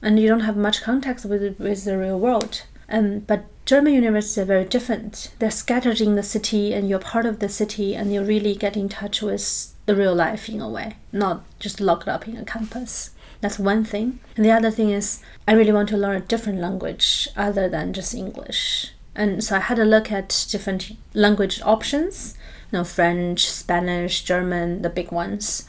[0.02, 2.64] and you don't have much contact with, with the real world.
[2.88, 5.34] Um, but German universities are very different.
[5.40, 8.78] They're scattered in the city, and you're part of the city, and you really get
[8.78, 12.46] in touch with the real life in a way, not just locked up in a
[12.46, 13.12] campus.
[13.42, 14.20] That's one thing.
[14.36, 17.94] And the other thing is, I really want to learn a different language other than
[17.94, 18.92] just English.
[19.16, 22.36] And so I had a look at different language options,
[22.72, 25.68] you know, French, Spanish, German, the big ones.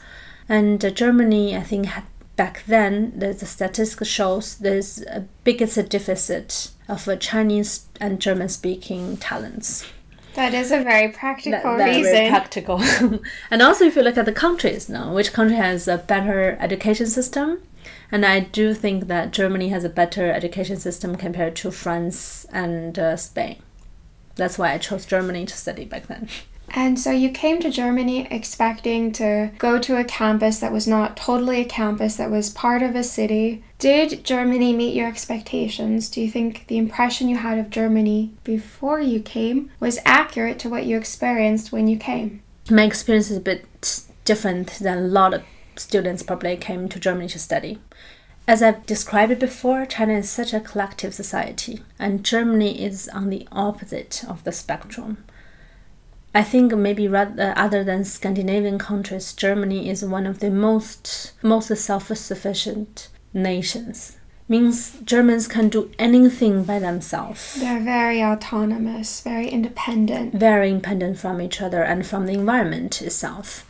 [0.49, 2.03] And uh, Germany, I think, had,
[2.37, 8.47] back then, the, the statistics shows there's a biggest deficit of uh, Chinese and German
[8.47, 9.85] speaking talents.
[10.35, 12.13] That is a very practical that, reason.
[12.13, 12.79] Very practical.
[13.51, 17.07] and also, if you look at the countries now, which country has a better education
[17.07, 17.59] system?
[18.11, 22.97] And I do think that Germany has a better education system compared to France and
[22.97, 23.57] uh, Spain.
[24.35, 26.29] That's why I chose Germany to study back then.
[26.69, 31.15] And so you came to Germany expecting to go to a campus that was not
[31.15, 33.63] totally a campus, that was part of a city.
[33.79, 36.09] Did Germany meet your expectations?
[36.09, 40.69] Do you think the impression you had of Germany before you came was accurate to
[40.69, 42.41] what you experienced when you came?
[42.69, 43.65] My experience is a bit
[44.25, 45.43] different than a lot of
[45.77, 47.79] students probably came to Germany to study.
[48.47, 53.29] As I've described it before, China is such a collective society, and Germany is on
[53.29, 55.23] the opposite of the spectrum.
[56.37, 61.75] I think maybe rather other than Scandinavian countries, Germany is one of the most most
[61.75, 64.17] self-sufficient nations.
[64.47, 67.55] Means Germans can do anything by themselves.
[67.55, 70.35] They're very autonomous, very independent.
[70.35, 73.65] Very independent from each other and from the environment itself.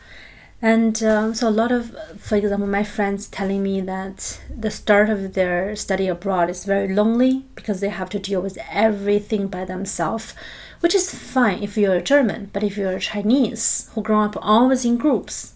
[0.60, 5.08] And um, so, a lot of, for example, my friends telling me that the start
[5.08, 9.64] of their study abroad is very lonely because they have to deal with everything by
[9.64, 10.34] themselves,
[10.80, 14.84] which is fine if you're a German, but if you're Chinese who grow up always
[14.84, 15.54] in groups,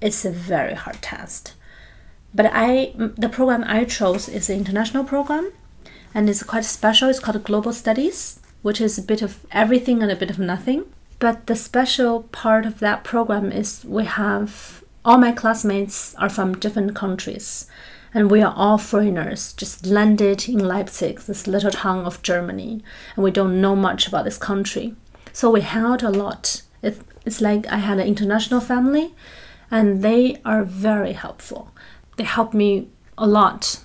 [0.00, 1.54] it's a very hard test.
[2.34, 5.52] But I, the program I chose is an international program,
[6.14, 7.08] and it's quite special.
[7.08, 10.84] It's called Global Studies, which is a bit of everything and a bit of nothing.
[11.18, 16.54] But the special part of that program is we have all my classmates are from
[16.58, 17.66] different countries,
[18.14, 22.82] and we are all foreigners, just landed in Leipzig, this little town of Germany,
[23.16, 24.94] and we don't know much about this country.
[25.32, 26.62] So we out a lot.
[26.82, 29.14] It, it's like I had an international family,
[29.70, 31.72] and they are very helpful.
[32.16, 33.80] They help me a lot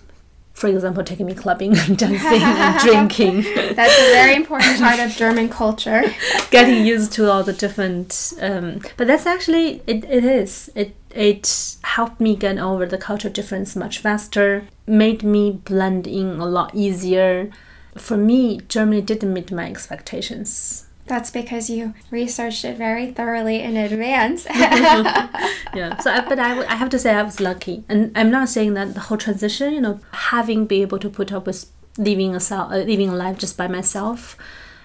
[0.57, 3.43] for example, taking me clubbing and dancing and drinking.
[3.75, 6.01] That's a very important part of German culture.
[6.49, 10.03] Getting used to all the different, um, but that's actually it.
[10.05, 10.95] It is it.
[11.17, 14.67] It helped me get over the culture difference much faster.
[14.85, 17.49] Made me blend in a lot easier.
[17.95, 23.77] For me, Germany didn't meet my expectations that's because you researched it very thoroughly in
[23.77, 24.45] advance.
[24.49, 25.97] yeah.
[25.99, 28.93] So, but I, I have to say I was lucky, and I'm not saying that
[28.93, 32.77] the whole transition, you know, having be able to put up with living a uh,
[32.77, 34.37] living a life just by myself,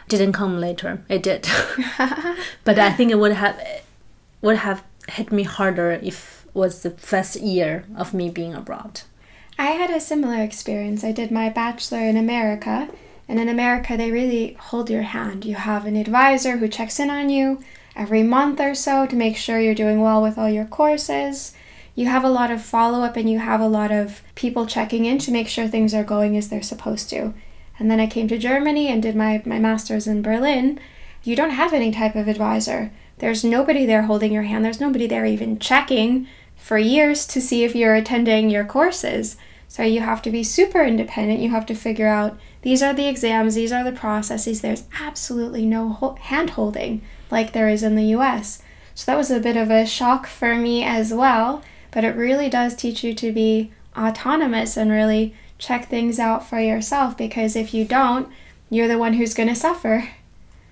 [0.09, 1.03] didn't come later.
[1.09, 1.47] It did,
[2.64, 3.61] but I think it would have
[4.40, 9.03] would have hit me harder if was the first year of me being abroad.
[9.59, 11.05] I had a similar experience.
[11.05, 12.88] I did my bachelor in America
[13.29, 15.45] and in America, they really hold your hand.
[15.45, 17.62] You have an advisor who checks in on you
[17.95, 21.55] every month or so to make sure you're doing well with all your courses.
[21.95, 25.05] You have a lot of follow up and you have a lot of people checking
[25.05, 27.33] in to make sure things are going as they're supposed to.
[27.79, 30.81] And then I came to Germany and did my, my master's in Berlin.
[31.23, 32.91] You don't have any type of advisor.
[33.22, 34.64] There's nobody there holding your hand.
[34.64, 39.37] There's nobody there even checking for years to see if you're attending your courses.
[39.68, 41.38] So you have to be super independent.
[41.38, 44.61] You have to figure out these are the exams, these are the processes.
[44.61, 48.61] There's absolutely no hand holding like there is in the US.
[48.92, 51.62] So that was a bit of a shock for me as well.
[51.92, 56.58] but it really does teach you to be autonomous and really check things out for
[56.58, 58.28] yourself because if you don't,
[58.68, 60.08] you're the one who's going to suffer.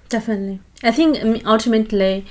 [0.08, 0.58] Definitely.
[0.83, 2.27] I think ultimately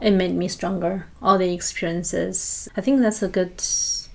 [0.00, 1.06] it made me stronger.
[1.22, 2.68] All the experiences.
[2.76, 3.62] I think that's a good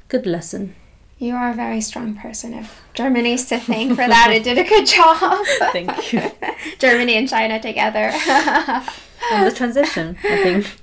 [0.08, 0.76] good lesson.
[1.18, 2.54] You are a very strong person.
[2.54, 5.46] If Germany's to thank for that, it did a good job.
[5.74, 6.32] Thank you.
[6.80, 8.10] Germany and China together.
[9.32, 10.78] and the transition, I think.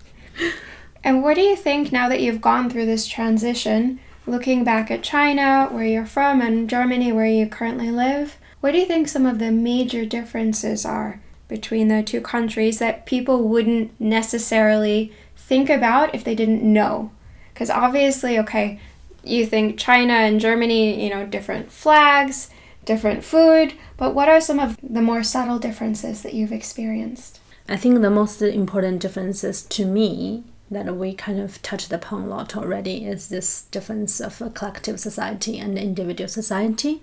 [1.02, 5.02] And what do you think now that you've gone through this transition, looking back at
[5.02, 8.36] China, where you're from, and Germany, where you currently live?
[8.60, 13.06] What do you think some of the major differences are between the two countries that
[13.06, 17.10] people wouldn't necessarily think about if they didn't know?
[17.52, 18.80] Because obviously, okay,
[19.24, 22.50] you think China and Germany, you know, different flags,
[22.84, 27.40] different food, but what are some of the more subtle differences that you've experienced?
[27.68, 32.26] I think the most important differences to me that we kind of touched upon a
[32.26, 37.02] lot already is this difference of a collective society and individual society.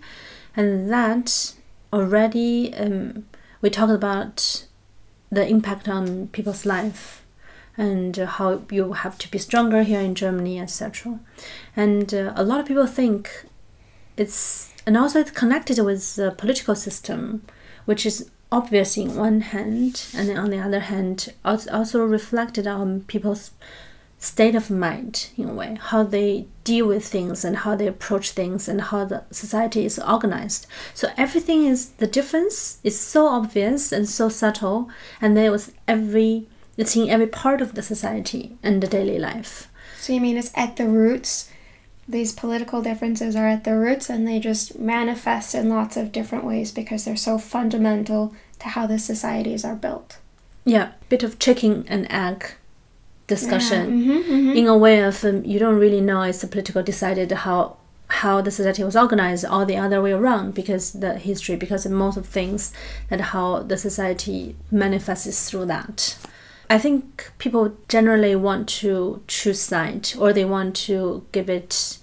[0.56, 1.54] And that
[1.92, 3.26] already um,
[3.64, 4.68] we talked about
[5.32, 7.26] the impact on people's life
[7.78, 11.20] and how you have to be stronger here in Germany, etc.
[11.76, 13.46] And uh, a lot of people think
[14.18, 17.44] it's and also it's connected with the political system,
[17.86, 23.52] which is obvious in one hand, and on the other hand, also reflected on people's
[24.24, 28.32] state of mind in a way, how they deal with things and how they approach
[28.32, 30.66] things and how the society is organized.
[30.94, 36.48] So everything is the difference is so obvious and so subtle, and there was every
[36.78, 39.68] it's in every part of the society and the daily life.
[40.00, 41.52] So you mean it's at the roots?
[42.08, 46.46] These political differences are at the roots and they just manifest in lots of different
[46.46, 50.18] ways because they're so fundamental to how the societies are built.
[50.66, 52.56] Yeah, bit of chicken and egg
[53.28, 54.16] discussion yeah.
[54.16, 54.58] mm-hmm, mm-hmm.
[54.58, 58.42] in a way of um, you don't really know it's the political decided how how
[58.42, 62.26] the society was organized or the other way around because the history because most of
[62.26, 62.74] things
[63.10, 66.18] that how the society manifests through that
[66.70, 71.98] i think people generally want to choose side or they want to give it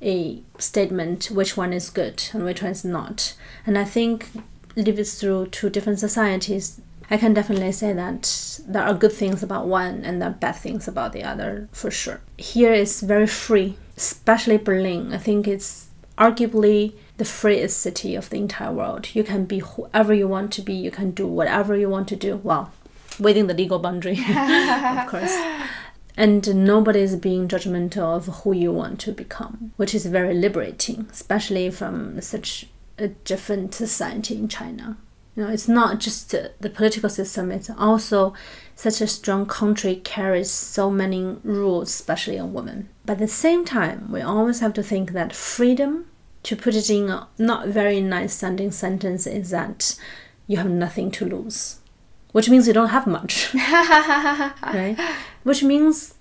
[0.00, 3.34] a statement which one is good and which one is not
[3.66, 4.30] and i think
[4.74, 6.80] live through two different societies
[7.10, 10.56] I can definitely say that there are good things about one and there are bad
[10.56, 12.20] things about the other for sure.
[12.38, 15.12] Here is very free, especially Berlin.
[15.12, 19.14] I think it's arguably the freest city of the entire world.
[19.14, 22.16] You can be whoever you want to be, you can do whatever you want to
[22.16, 22.36] do.
[22.42, 22.72] Well,
[23.18, 25.36] within the legal boundary, of course.
[26.16, 31.08] And nobody is being judgmental of who you want to become, which is very liberating,
[31.10, 32.66] especially from such
[32.98, 34.98] a different society in China.
[35.34, 38.34] You know, it's not just the political system, it's also
[38.76, 42.90] such a strong country carries so many rules, especially on women.
[43.06, 46.06] But at the same time, we always have to think that freedom,
[46.42, 49.96] to put it in a not very nice sounding sentence, is that
[50.46, 51.78] you have nothing to lose.
[52.32, 53.54] Which means you don't have much.
[53.54, 54.96] right?
[55.44, 56.14] Which means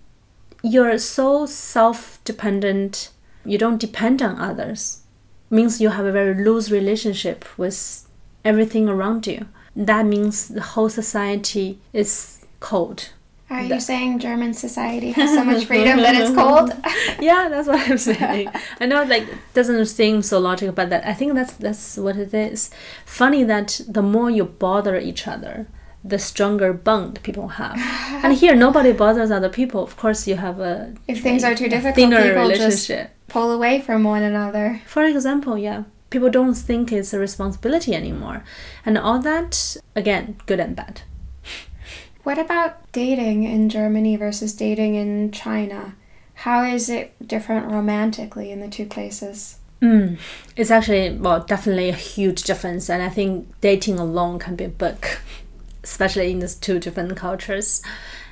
[0.63, 3.09] you're so self dependent,
[3.43, 5.01] you don't depend on others.
[5.49, 8.07] Means you have a very loose relationship with
[8.43, 9.47] everything around you.
[9.75, 13.09] That means the whole society is cold.
[13.51, 16.71] Are you saying German society has so much freedom that it's cold?
[17.19, 18.49] yeah, that's what I'm saying.
[18.79, 22.33] I know, like, doesn't seem so logical, but that I think that's that's what it
[22.33, 22.69] is.
[23.05, 25.67] Funny that the more you bother each other,
[26.01, 27.77] the stronger bond people have.
[28.23, 29.83] and here, nobody bothers other people.
[29.83, 32.89] Of course, you have a if things are too difficult, people just
[33.27, 34.81] pull away from one another.
[34.85, 38.43] For example, yeah, people don't think it's a responsibility anymore.
[38.85, 41.01] And all that, again, good and bad.
[42.23, 45.95] What about dating in Germany versus dating in China?
[46.35, 49.57] How is it different romantically in the two places?
[49.81, 50.19] Mm,
[50.55, 52.91] it's actually, well, definitely a huge difference.
[52.91, 55.21] And I think dating alone can be a book,
[55.83, 57.81] especially in these two different cultures.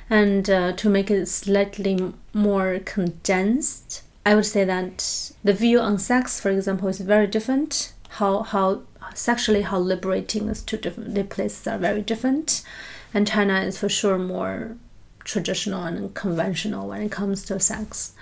[0.08, 5.98] And uh, to make it slightly more condensed, I would say that the view on
[5.98, 7.92] sex, for example, is very different.
[8.10, 12.62] How how sexually how liberating these two different the places are very different,
[13.12, 14.76] and China is for sure more
[15.24, 18.12] traditional and conventional when it comes to sex,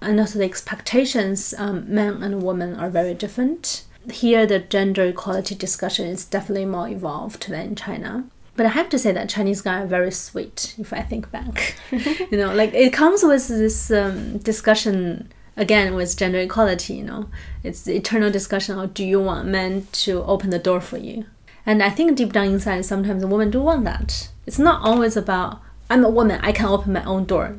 [0.00, 3.86] and also the expectations um, men and women are very different.
[4.12, 8.26] Here, the gender equality discussion is definitely more evolved than in China.
[8.54, 10.76] But I have to say that Chinese guys are very sweet.
[10.78, 16.16] If I think back, you know, like it comes with this um, discussion again with
[16.16, 17.28] gender equality you know
[17.62, 21.24] it's the eternal discussion of do you want men to open the door for you
[21.64, 25.60] and i think deep down inside sometimes women do want that it's not always about
[25.88, 27.56] i'm a woman i can open my own door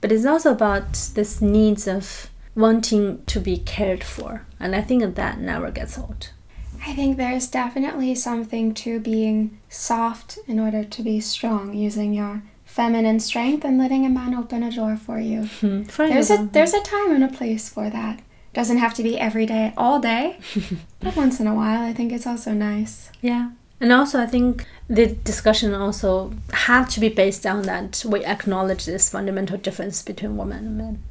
[0.00, 4.46] but it's also about this needs of wanting to be cared for.
[4.58, 6.30] And I think that never gets old.
[6.86, 12.42] I think there's definitely something to being soft in order to be strong, using your
[12.80, 15.40] feminine strength and letting a man open a door for you.
[15.60, 15.82] Hmm.
[15.82, 18.16] For There's a there's a time and a place for that.
[18.54, 20.38] Doesn't have to be every day, all day,
[21.00, 21.82] but once in a while.
[21.90, 23.10] I think it's also nice.
[23.20, 23.50] Yeah.
[23.80, 26.32] And also, I think the discussion also
[26.68, 31.02] have to be based on that we acknowledge this fundamental difference between women and men.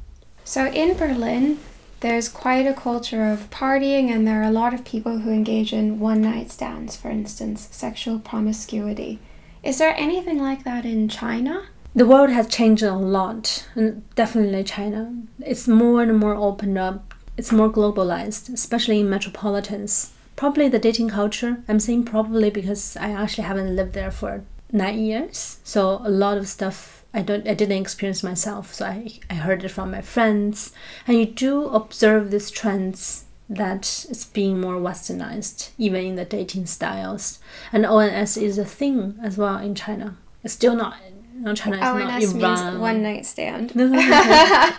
[0.44, 1.58] So in Berlin,
[2.00, 5.72] there's quite a culture of partying, and there are a lot of people who engage
[5.72, 9.18] in one night stands, for instance, sexual promiscuity.
[9.62, 11.66] Is there anything like that in China?
[11.94, 15.14] The world has changed a lot, and definitely China.
[15.40, 17.14] It's more and more opened up.
[17.36, 20.12] It's more globalized, especially in metropolitans.
[20.34, 21.62] Probably the dating culture.
[21.68, 26.38] I'm saying probably because I actually haven't lived there for nine years, so a lot
[26.38, 28.72] of stuff I don't I didn't experience myself.
[28.72, 30.72] So I I heard it from my friends,
[31.06, 36.66] and you do observe these trends that it's being more westernized, even in the dating
[36.66, 37.40] styles.
[37.72, 40.16] And ONS is a thing as well in China.
[40.44, 40.96] It's still not.
[41.34, 43.74] No, China is not ONS means one night stand.
[43.74, 44.70] No, no, no, no.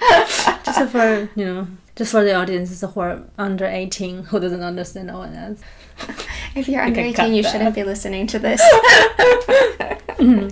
[0.63, 5.11] just for you know, just for the audiences who are under eighteen who doesn't understand
[5.11, 5.61] ONS.
[6.55, 7.51] If you're under can 18, you that.
[7.51, 8.61] shouldn't be listening to this.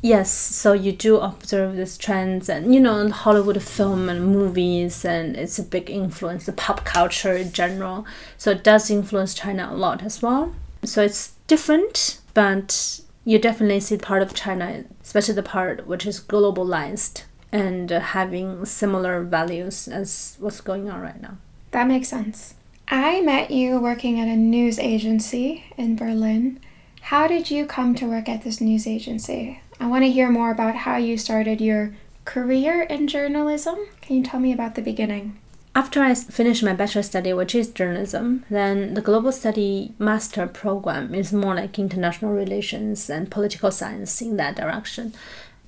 [0.00, 5.36] Yes, so you do observe these trends, and you know, Hollywood film and movies, and
[5.36, 8.06] it's a big influence, the pop culture in general.
[8.36, 10.54] So it does influence China a lot as well.
[10.84, 16.20] So it's different, but you definitely see part of China, especially the part which is
[16.20, 21.38] globalized and having similar values as what's going on right now.
[21.72, 22.54] That makes sense.
[22.86, 26.60] I met you working at a news agency in Berlin.
[27.00, 29.60] How did you come to work at this news agency?
[29.80, 33.76] I want to hear more about how you started your career in journalism.
[34.00, 35.38] Can you tell me about the beginning?
[35.74, 41.14] After I finished my bachelor study, which is journalism, then the global study master program
[41.14, 45.14] is more like international relations and political science in that direction.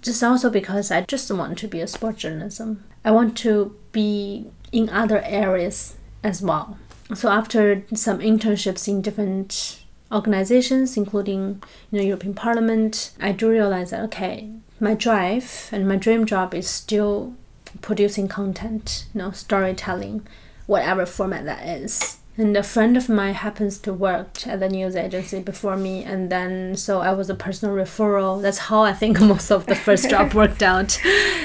[0.03, 2.83] Just also because I just want to be a sport journalism.
[3.05, 6.77] I want to be in other areas as well.
[7.15, 9.80] So after some internships in different
[10.13, 14.51] organizations, including you know European Parliament, I do realize that okay,
[14.81, 17.35] my drive and my dream job is still
[17.83, 20.27] producing content, you know, storytelling,
[20.67, 22.19] whatever format that is.
[22.37, 26.31] And a friend of mine happens to work at the news agency before me, and
[26.31, 28.41] then so I was a personal referral.
[28.41, 30.99] That's how I think most of the first job worked out.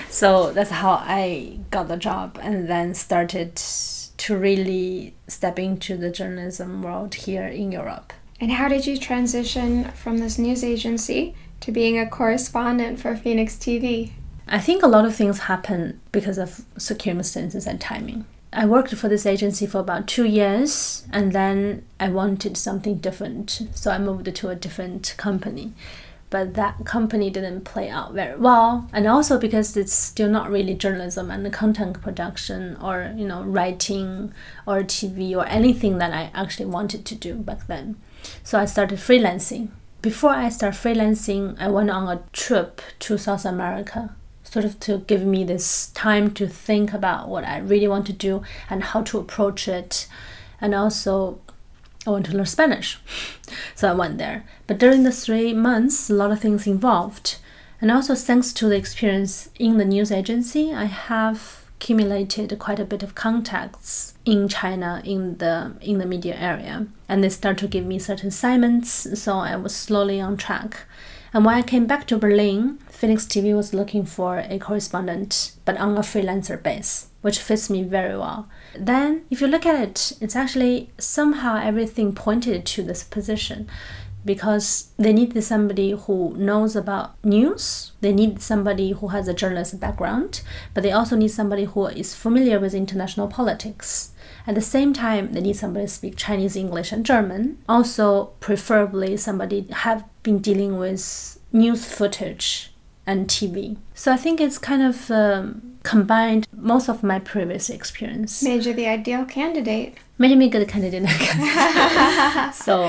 [0.09, 3.57] So that's how I got the job, and then started
[4.18, 8.13] to really step into the journalism world here in Europe.
[8.39, 13.55] And how did you transition from this news agency to being a correspondent for Phoenix
[13.55, 14.11] TV?
[14.47, 18.25] I think a lot of things happen because of circumstances and timing.
[18.51, 23.61] I worked for this agency for about two years and then I wanted something different.
[23.73, 25.73] So I moved to a different company.
[26.29, 28.89] But that company didn't play out very well.
[28.91, 34.33] And also because it's still not really journalism and content production or, you know, writing
[34.67, 37.95] or TV or anything that I actually wanted to do back then.
[38.43, 39.69] So I started freelancing.
[40.01, 44.15] Before I start freelancing, I went on a trip to South America
[44.55, 48.13] sort of to give me this time to think about what I really want to
[48.13, 50.07] do and how to approach it.
[50.61, 51.39] And also,
[52.07, 52.97] I want to learn Spanish.
[53.76, 54.45] So I went there.
[54.65, 57.38] But during the three months, a lot of things involved.
[57.82, 62.83] And also, thanks to the experience in the news agency, I have accumulated quite a
[62.86, 67.67] bit of contacts in China in the in the media area, and they start to
[67.67, 68.89] give me certain assignments.
[69.21, 70.77] So I was slowly on track.
[71.31, 75.77] And when I came back to Berlin, Phoenix TV was looking for a correspondent, but
[75.77, 78.47] on a freelancer base, which fits me very well.
[78.73, 83.67] Then, if you look at it, it's actually somehow everything pointed to this position
[84.26, 89.80] because they need somebody who knows about news, they need somebody who has a journalist
[89.80, 90.41] background,
[90.73, 94.11] but they also need somebody who is familiar with international politics.
[94.47, 97.59] At the same time, they need somebody to speak Chinese, English, and German.
[97.69, 102.71] Also, preferably somebody have been dealing with news footage
[103.07, 103.78] and TV.
[103.93, 108.43] So I think it's kind of um, combined most of my previous experience.
[108.43, 109.97] Made you the ideal candidate.
[110.17, 111.07] Made me a good candidate,
[112.55, 112.88] so,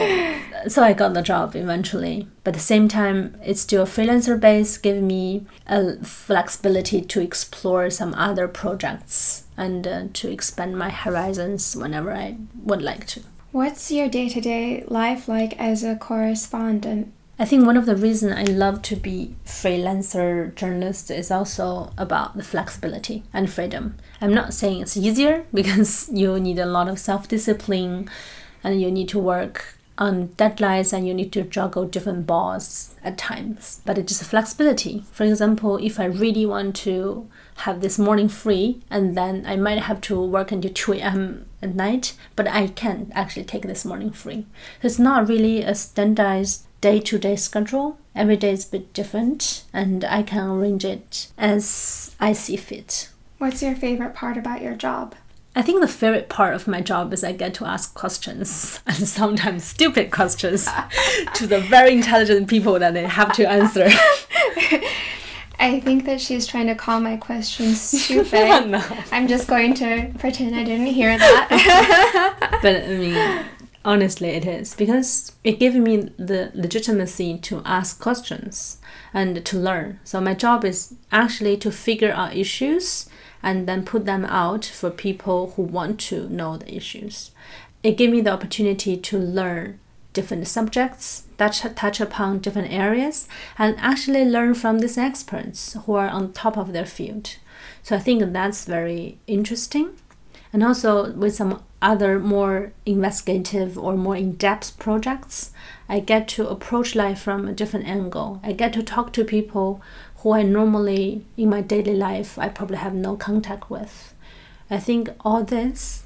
[0.68, 2.28] so I got the job eventually.
[2.44, 7.20] But at the same time, it's still a freelancer base, giving me a flexibility to
[7.20, 13.22] explore some other projects and uh, to expand my horizons whenever I would like to.
[13.50, 17.12] What's your day to day life like as a correspondent?
[17.38, 22.36] I think one of the reasons I love to be freelancer journalist is also about
[22.36, 23.96] the flexibility and freedom.
[24.22, 28.08] I'm not saying it's easier because you need a lot of self-discipline
[28.64, 33.18] and you need to work on deadlines and you need to juggle different balls at
[33.18, 33.80] times.
[33.84, 35.04] But it's just flexibility.
[35.12, 37.28] For example, if I really want to
[37.58, 41.46] have this morning free and then I might have to work until 2 a.m.
[41.62, 44.46] at night, but I can actually take this morning free.
[44.82, 47.98] It's not really a standardized day to day schedule.
[48.14, 53.10] Every day is a bit different, and I can arrange it as I see fit.
[53.38, 55.14] What's your favorite part about your job?
[55.54, 59.08] I think the favorite part of my job is I get to ask questions and
[59.08, 60.68] sometimes stupid questions
[61.34, 63.88] to the very intelligent people that they have to answer.
[65.58, 68.66] I think that she's trying to call my questions stupid.
[68.68, 68.84] no.
[69.10, 72.58] I'm just going to pretend I didn't hear that.
[72.62, 73.44] but I mean,
[73.86, 78.78] honestly, it is because it gives me the legitimacy to ask questions
[79.14, 80.00] and to learn.
[80.04, 83.08] So my job is actually to figure out issues
[83.42, 87.30] and then put them out for people who want to know the issues.
[87.82, 89.78] It gave me the opportunity to learn
[90.12, 93.28] different subjects that touch upon different areas
[93.58, 97.36] and actually learn from these experts who are on top of their field.
[97.82, 99.90] So I think that's very interesting.
[100.52, 105.52] And also with some other more investigative or more in-depth projects,
[105.88, 108.40] I get to approach life from a different angle.
[108.42, 109.80] I get to talk to people
[110.18, 114.14] who I normally in my daily life I probably have no contact with.
[114.70, 116.04] I think all this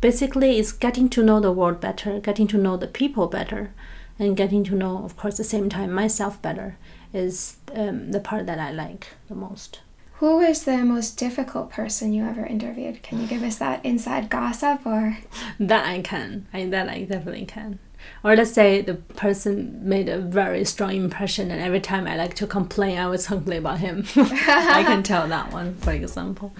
[0.00, 3.72] basically is getting to know the world better, getting to know the people better,
[4.18, 6.76] and getting to know, of course, at the same time myself better
[7.12, 9.80] is um, the part that I like the most.
[10.18, 13.02] Who was the most difficult person you ever interviewed?
[13.02, 15.18] Can you give us that inside gossip or?
[15.58, 16.46] That I can.
[16.52, 17.80] I that I definitely can.
[18.22, 22.34] Or let's say the person made a very strong impression, and every time I like
[22.34, 24.04] to complain, I was complain about him.
[24.16, 26.54] I can tell that one, for example.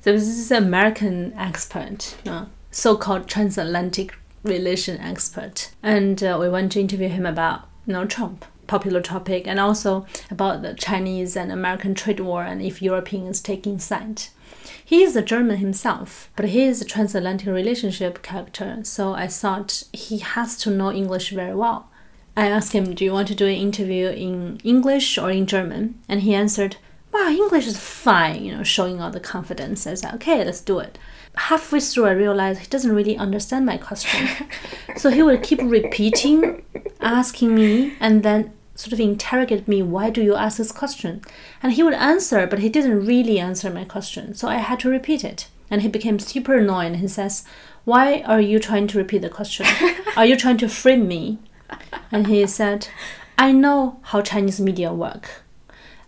[0.00, 6.72] So this is an American expert, uh, so-called transatlantic relation expert, and uh, we went
[6.72, 11.50] to interview him about you know Trump, popular topic, and also about the Chinese and
[11.52, 14.24] American trade war, and if Europeans taking side.
[14.84, 19.84] He is a German himself, but he is a transatlantic relationship character, so I thought
[19.92, 21.88] he has to know English very well.
[22.36, 26.00] I asked him, Do you want to do an interview in English or in German?
[26.08, 26.76] And he answered,
[27.14, 29.86] wow, English is fine, you know, showing all the confidence.
[29.86, 30.98] I said, okay, let's do it.
[31.36, 34.28] Halfway through, I realized he doesn't really understand my question.
[34.96, 36.64] so he would keep repeating,
[37.00, 41.22] asking me, and then sort of interrogate me, why do you ask this question?
[41.62, 44.34] And he would answer, but he didn't really answer my question.
[44.34, 45.48] So I had to repeat it.
[45.70, 46.94] And he became super annoying.
[46.96, 47.44] He says,
[47.84, 49.66] why are you trying to repeat the question?
[50.16, 51.38] Are you trying to frame me?
[52.10, 52.88] And he said,
[53.38, 55.42] I know how Chinese media work.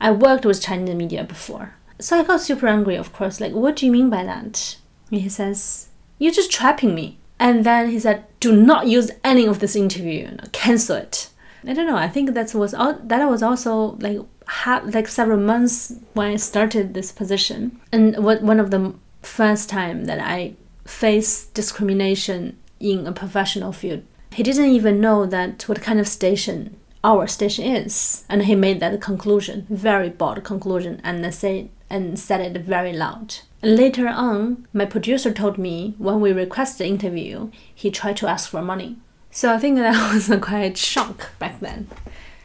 [0.01, 1.75] I worked with Chinese media before.
[1.99, 4.77] So I got super angry, of course, like, what do you mean by that?
[5.11, 5.89] He says,
[6.19, 7.19] You're just trapping me.
[7.39, 11.31] And then he said, Do not use any of this interview, cancel it.
[11.67, 11.97] I don't know.
[11.97, 16.37] I think that was all, that was also like ha- like several months when I
[16.37, 20.55] started this position, and what one of the first time that I
[20.85, 24.03] faced discrimination in a professional field.
[24.33, 28.25] He didn't even know that what kind of station our station is.
[28.29, 33.37] And he made that conclusion, very bold conclusion, and said and said it very loud.
[33.63, 38.51] Later on, my producer told me when we requested the interview, he tried to ask
[38.51, 38.97] for money.
[39.31, 41.89] So I think that was a quite shock back then.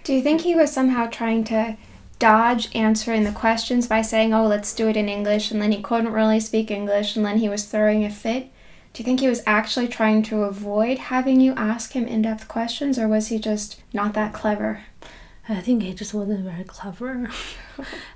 [0.04, 1.78] Do you think he was somehow trying to
[2.18, 5.82] dodge answering the questions by saying, oh, let's do it in English, and then he
[5.82, 8.52] couldn't really speak English, and then he was throwing a fit?
[8.94, 12.48] Do you think he was actually trying to avoid having you ask him in depth
[12.48, 14.84] questions, or was he just not that clever?
[15.52, 17.30] I think he just wasn't very clever.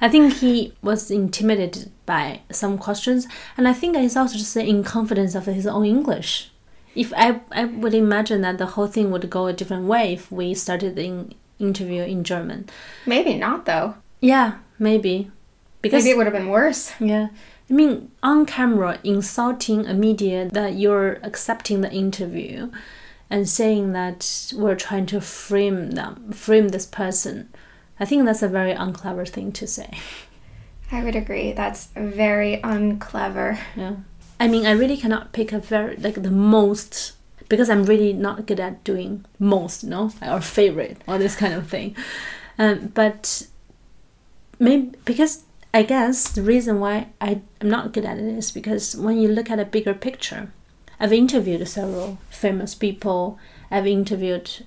[0.02, 3.28] I think he was intimidated by some questions,
[3.58, 6.52] and I think he's also just in confidence of his own English.
[6.96, 10.32] If I, I would imagine that the whole thing would go a different way if
[10.32, 12.70] we started the interview in German.
[13.06, 13.96] Maybe not, though.
[14.22, 15.30] Yeah, maybe.
[15.82, 16.94] Because maybe it would have been worse.
[17.00, 17.28] Yeah,
[17.70, 22.70] I mean, on camera, insulting a media that you're accepting the interview
[23.30, 27.50] and saying that we're trying to frame them, frame this person,
[28.00, 29.90] I think that's a very unclever thing to say.
[30.92, 31.52] I would agree.
[31.52, 33.60] That's very unclever.
[33.76, 33.96] Yeah.
[34.40, 37.14] I mean, I really cannot pick a very, like, the most,
[37.50, 41.68] because I'm really not good at doing most, know, or favorite, or this kind of
[41.68, 41.96] thing.
[42.60, 43.48] Um, but
[44.60, 48.52] maybe because I guess the reason why I, I am not good at it is
[48.52, 50.52] because when you look at a bigger picture,
[51.00, 53.38] I've interviewed several famous people.
[53.70, 54.66] I've interviewed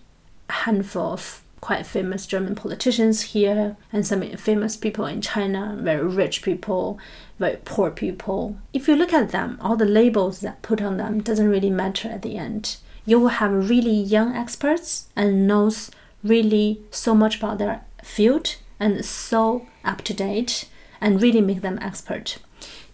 [0.49, 6.07] a handful of quite famous German politicians here and some famous people in China, very
[6.07, 6.99] rich people,
[7.39, 8.57] very poor people.
[8.73, 12.09] If you look at them, all the labels that put on them doesn't really matter
[12.09, 12.77] at the end.
[13.05, 15.91] You will have really young experts and knows
[16.23, 20.69] really so much about their field and so up to date
[21.01, 22.39] and really make them expert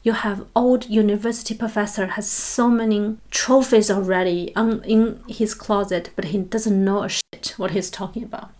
[0.04, 6.26] you have old university professor has so many trophies already on, in his closet but
[6.26, 8.50] he doesn't know a shit what he's talking about.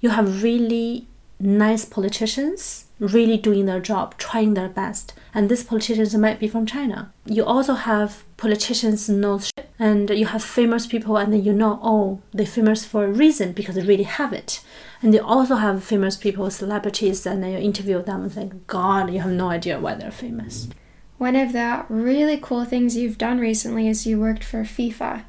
[0.00, 1.06] You have really
[1.40, 5.14] nice politicians really doing their job trying their best.
[5.32, 7.12] And these politicians might be from china.
[7.24, 11.80] You also have politicians know shit, and you have famous people and then you know
[11.82, 14.62] oh they're famous for a reason because they really have it
[15.02, 19.12] and you also have famous people celebrities and then you interview them and think god
[19.12, 20.68] you have no idea why they're famous
[21.16, 25.24] one of the really cool things you've done recently is you worked for FIFA.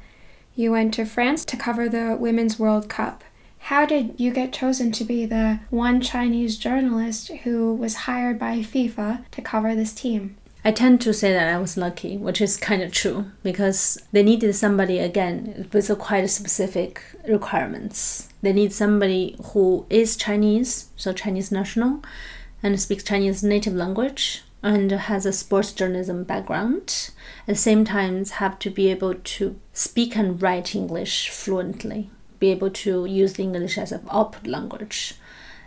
[0.54, 3.22] You went to France to cover the Women's World Cup.
[3.58, 8.58] How did you get chosen to be the one Chinese journalist who was hired by
[8.58, 10.36] FIFA to cover this team?
[10.66, 14.24] I tend to say that I was lucky, which is kind of true because they
[14.24, 18.30] needed somebody again with quite specific requirements.
[18.42, 22.02] They need somebody who is Chinese, so Chinese national,
[22.64, 27.10] and speaks Chinese native language, and has a sports journalism background.
[27.46, 32.10] At the same time, have to be able to speak and write English fluently,
[32.40, 35.14] be able to use English as an output language,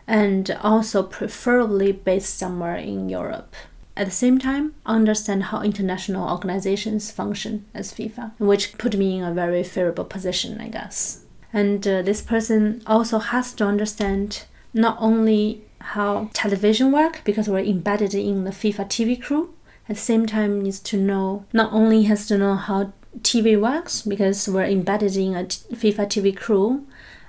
[0.06, 3.56] and also preferably based somewhere in Europe.
[4.00, 9.26] At the same time, understand how international organizations function as FIFA, which put me in
[9.26, 11.26] a very favorable position, I guess.
[11.52, 17.60] And uh, this person also has to understand not only how television work because we're
[17.60, 19.54] embedded in the FIFA TV crew.
[19.90, 24.04] At the same time, needs to know not only has to know how TV works
[24.04, 26.88] because we're embedded in a FIFA TV crew,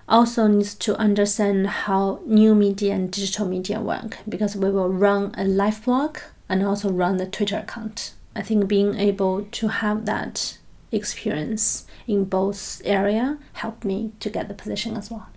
[0.08, 5.34] also needs to understand how new media and digital media work because we will run
[5.36, 6.18] a live blog
[6.50, 8.12] and also run the Twitter account.
[8.36, 10.58] I think being able to have that
[10.92, 15.28] experience in both area helped me to get the position as well.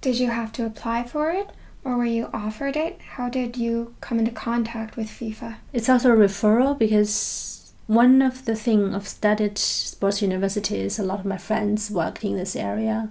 [0.00, 1.50] Did you have to apply for it?
[1.84, 3.00] or were you offered it?
[3.16, 5.56] How did you come into contact with FIFA?
[5.72, 11.20] It's also a referral because one of the thing I've studied sports universities, a lot
[11.20, 13.10] of my friends worked in this area.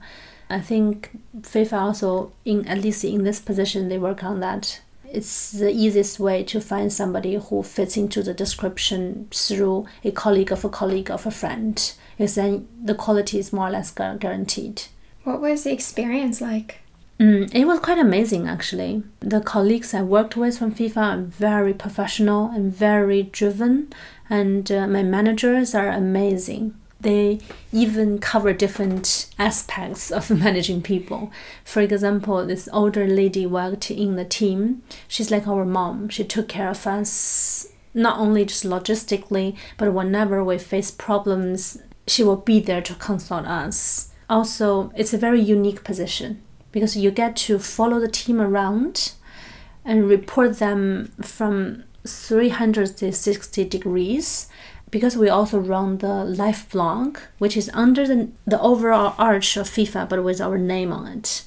[0.50, 4.82] I think FIFA also, in at least in this position, they work on that.
[5.14, 10.52] It's the easiest way to find somebody who fits into the description through a colleague
[10.52, 11.94] of a colleague of a friend.
[12.18, 14.84] Because then the quality is more or less guaranteed.
[15.24, 16.80] What was the experience like?
[17.20, 19.04] Mm, it was quite amazing actually.
[19.20, 23.94] The colleagues I worked with from FIFA are very professional and very driven,
[24.30, 26.74] and uh, my managers are amazing.
[27.04, 27.40] They
[27.72, 31.32] even cover different aspects of managing people.
[31.64, 34.82] For example, this older lady worked in the team.
[35.08, 36.10] She's like our mom.
[36.10, 41.78] She took care of us not only just logistically, but whenever we face problems,
[42.08, 44.12] she will be there to consult us.
[44.30, 46.42] Also, it's a very unique position
[46.72, 49.14] because you get to follow the team around
[49.86, 54.50] and report them from 360 degrees
[54.94, 59.68] because we also run the live blog which is under the, the overall arch of
[59.68, 61.44] fifa but with our name on it.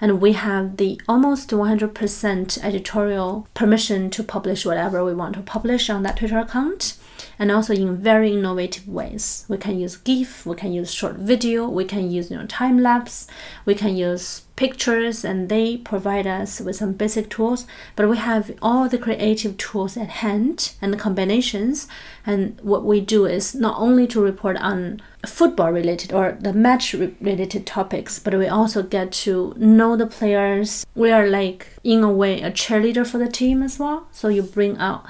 [0.00, 5.88] And we have the almost 100% editorial permission to publish whatever we want to publish
[5.88, 6.96] on that twitter account
[7.40, 9.46] and also in very innovative ways.
[9.48, 12.78] We can use GIF, we can use short video, we can use you know, time
[12.78, 13.26] lapse,
[13.64, 17.66] we can use pictures, and they provide us with some basic tools.
[17.96, 21.88] But we have all the creative tools at hand and the combinations.
[22.26, 26.92] And what we do is not only to report on football related or the match
[26.92, 30.84] related topics, but we also get to know the players.
[30.94, 34.08] We are like, in a way, a cheerleader for the team as well.
[34.12, 35.06] So you bring out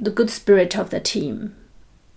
[0.00, 1.54] the good spirit of the team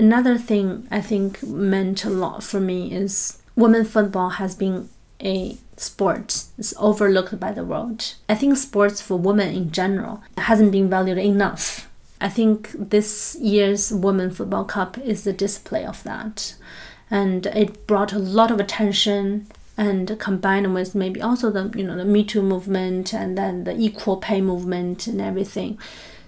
[0.04, 4.90] Another thing I think meant a lot for me is women football has been
[5.22, 8.16] a sport it's overlooked by the world.
[8.28, 11.90] I think sports for women in general hasn't been valued enough.
[12.20, 16.56] I think this year's Women Football Cup is the display of that.
[17.10, 19.48] And it brought a lot of attention
[19.78, 23.76] and combined with maybe also the you know the Me Too movement and then the
[23.78, 25.80] equal pay movement and everything.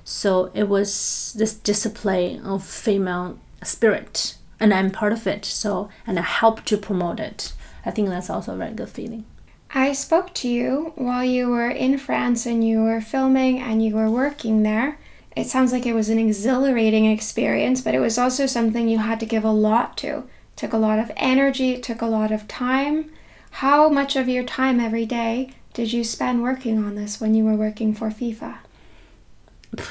[0.06, 5.46] So it was this display of female spirit and I'm part of it.
[5.46, 7.54] So, and I help to promote it.
[7.86, 9.26] I think that's also a very good feeling.
[9.74, 13.96] I spoke to you while you were in France and you were filming and you
[13.96, 14.98] were working there.
[15.36, 19.20] It sounds like it was an exhilarating experience, but it was also something you had
[19.20, 20.20] to give a lot to.
[20.20, 20.24] It
[20.56, 23.12] took a lot of energy, it took a lot of time.
[23.52, 27.44] How much of your time every day did you spend working on this when you
[27.44, 28.60] were working for FIFA?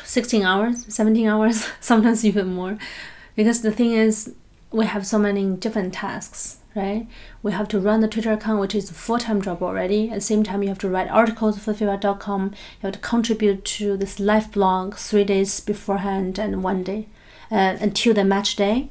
[0.03, 2.79] 16 hours, 17 hours, sometimes even more.
[3.37, 4.35] Because the thing is,
[4.71, 7.07] we have so many different tasks, right?
[7.43, 10.11] We have to run the Twitter account, which is a full time job already.
[10.11, 12.47] At the same time, you have to write articles for FIFA.com.
[12.47, 17.07] You have to contribute to this live blog three days beforehand and one day
[17.51, 18.91] uh, until the match day.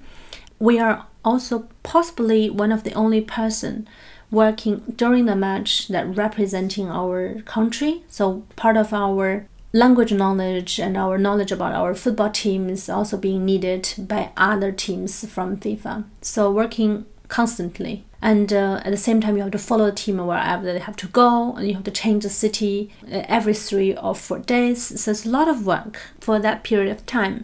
[0.59, 3.87] We are also possibly one of the only person
[4.31, 8.03] working during the match that representing our country.
[8.07, 13.17] So part of our language knowledge and our knowledge about our football team is also
[13.17, 16.05] being needed by other teams from FIFA.
[16.21, 18.05] So working constantly.
[18.21, 20.95] And uh, at the same time, you have to follow the team wherever they have
[20.97, 25.01] to go, and you have to change the city uh, every three or four days.
[25.01, 27.43] So it's a lot of work for that period of time.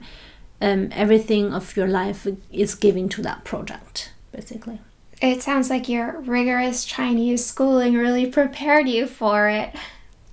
[0.61, 4.79] Um, everything of your life is given to that project, basically.
[5.21, 9.75] It sounds like your rigorous Chinese schooling really prepared you for it.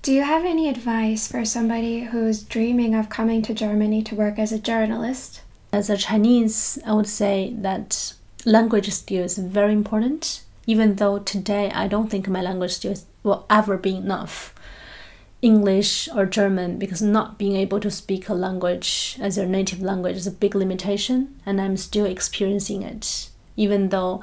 [0.07, 4.39] Do you have any advice for somebody who's dreaming of coming to Germany to work
[4.39, 5.41] as a journalist?
[5.73, 11.73] As a Chinese, I would say that language skills is very important, even though today
[11.73, 14.55] I don't think my language skills will ever be enough.
[15.43, 20.15] English or German, because not being able to speak a language as your native language
[20.15, 24.23] is a big limitation, and I'm still experiencing it, even though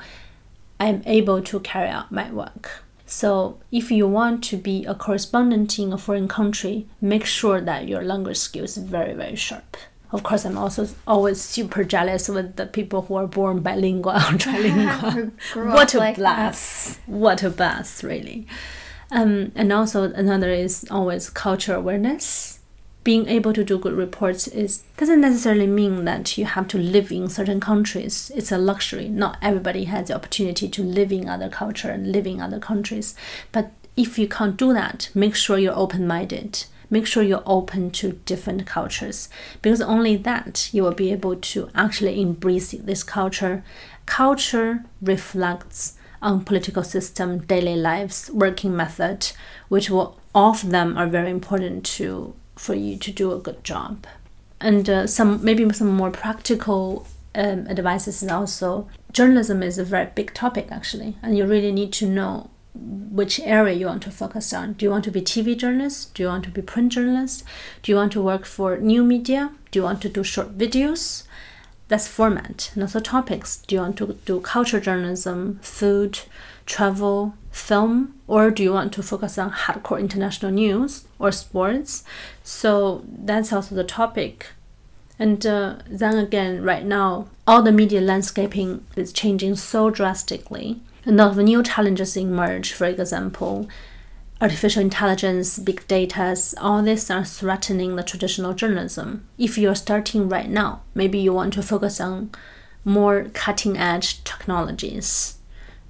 [0.79, 2.82] I'm able to carry out my work.
[3.13, 7.87] So, if you want to be a correspondent in a foreign country, make sure that
[7.87, 9.77] your language skills is very, very sharp.
[10.11, 14.37] Of course, I'm also always super jealous with the people who are born bilingual or
[14.41, 15.31] trilingual.
[15.75, 17.05] what a like blast!
[17.05, 17.13] That.
[17.13, 18.47] What a blast, really.
[19.11, 22.61] Um, and also another is always culture awareness
[23.03, 27.11] being able to do good reports is doesn't necessarily mean that you have to live
[27.11, 28.31] in certain countries.
[28.35, 29.09] It's a luxury.
[29.09, 33.15] Not everybody has the opportunity to live in other culture and live in other countries.
[33.51, 36.65] But if you can't do that, make sure you're open minded.
[36.89, 39.27] Make sure you're open to different cultures
[39.61, 43.63] because only that you will be able to actually embrace this culture.
[44.05, 49.31] Culture reflects on political system, daily lives, working method,
[49.69, 53.63] which will all of them are very important to for you to do a good
[53.63, 54.07] job.
[54.59, 57.05] And uh, some maybe some more practical
[57.35, 61.91] um, advices is also journalism is a very big topic actually, and you really need
[61.93, 64.73] to know which area you want to focus on.
[64.73, 66.15] Do you want to be TV journalist?
[66.15, 67.43] Do you want to be print journalist?
[67.83, 69.51] Do you want to work for new media?
[69.71, 71.23] Do you want to do short videos?
[71.89, 73.57] That's format and also topics.
[73.57, 76.19] Do you want to do culture journalism, food,
[76.65, 82.03] travel, film, or do you want to focus on hardcore international news or sports?
[82.43, 84.47] So that's also the topic.
[85.19, 90.81] And uh, then again, right now, all the media landscaping is changing so drastically.
[91.05, 93.69] A lot of new challenges emerge, for example,
[94.41, 99.27] artificial intelligence, big data, all these are threatening the traditional journalism.
[99.37, 102.31] If you're starting right now, maybe you want to focus on
[102.83, 105.37] more cutting edge technologies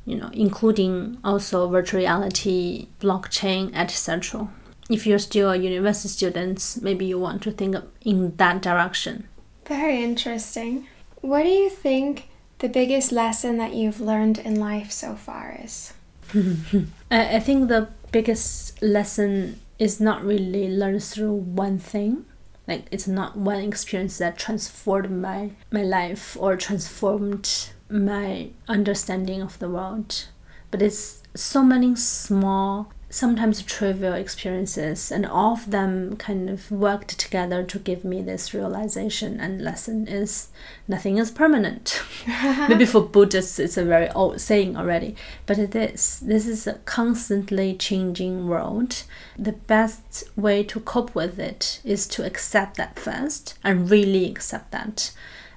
[0.06, 4.50] you know, including also virtual reality, blockchain, etc.
[4.90, 9.28] If you're still a university student, maybe you want to think in that direction.
[9.66, 10.88] Very interesting.
[11.22, 12.28] What do you think
[12.60, 15.94] the biggest lesson that you've learned in life so far is?
[17.12, 22.26] I think the biggest lesson is not really learned through one thing.
[22.68, 29.60] Like it's not one experience that transformed my my life or transformed my understanding of
[29.60, 30.26] the world.
[30.72, 37.20] But it's so many small, sometimes trivial experiences, and all of them kind of worked
[37.20, 40.50] together to give me this realization and lesson is
[40.88, 42.02] nothing is permanent.
[42.68, 45.16] Maybe for Buddhists it's a very old saying already,
[45.46, 46.20] but it is.
[46.22, 49.04] This is a constantly changing world.
[49.38, 54.72] The best way to cope with it is to accept that first and really accept
[54.72, 55.12] that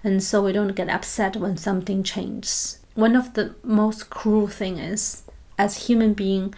[0.06, 2.78] and so we don't get upset when something changes.
[2.94, 5.24] One of the most cruel thing is,
[5.58, 6.54] as human being,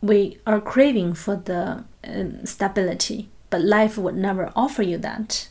[0.00, 5.48] we are craving for the um, stability, but life would never offer you that.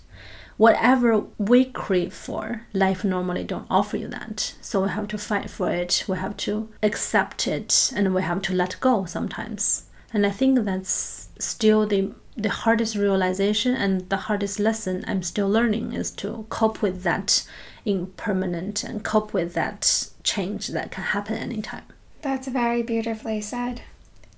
[0.56, 4.56] Whatever we crave for, life normally don't offer you that.
[4.62, 6.06] So we have to fight for it.
[6.08, 9.88] We have to accept it, and we have to let go sometimes.
[10.14, 15.50] And I think that's still the the hardest realization and the hardest lesson I'm still
[15.50, 17.44] learning is to cope with that
[17.86, 21.84] impermanent and cope with that change that can happen anytime.
[22.22, 23.82] That's very beautifully said.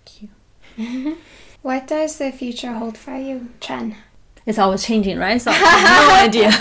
[0.06, 0.30] Thank
[0.78, 1.18] you.
[1.62, 3.96] what does the future hold for you, Qian?
[4.46, 5.42] It's always changing, right?
[5.42, 6.52] So I have no idea.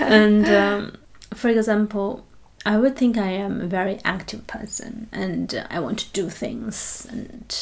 [0.00, 0.96] and um,
[1.34, 2.24] for example,
[2.64, 7.06] I would think I am a very active person and I want to do things
[7.10, 7.54] and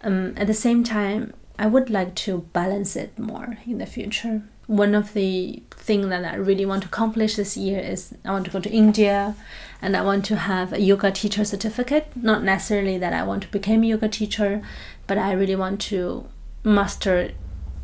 [0.00, 4.42] Um, at the same time, I would like to balance it more in the future.
[4.66, 8.44] One of the things that I really want to accomplish this year is I want
[8.44, 9.34] to go to India
[9.82, 12.06] and I want to have a yoga teacher certificate.
[12.14, 14.62] Not necessarily that I want to become a yoga teacher,
[15.06, 16.26] but I really want to
[16.62, 17.32] master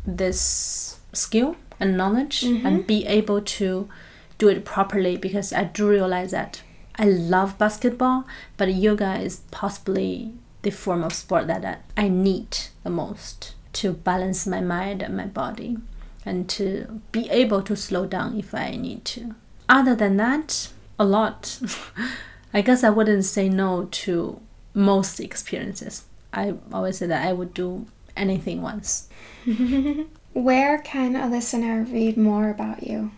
[0.05, 2.65] this skill and knowledge mm-hmm.
[2.65, 3.89] and be able to
[4.37, 6.61] do it properly because I do realize that
[6.97, 12.89] I love basketball, but yoga is possibly the form of sport that I need the
[12.89, 15.77] most to balance my mind and my body
[16.25, 19.35] and to be able to slow down if I need to.
[19.69, 21.59] Other than that, a lot.
[22.53, 24.39] I guess I wouldn't say no to
[24.73, 26.03] most experiences.
[26.33, 29.09] I always say that I would do anything once.
[30.33, 33.11] Where can a listener read more about you?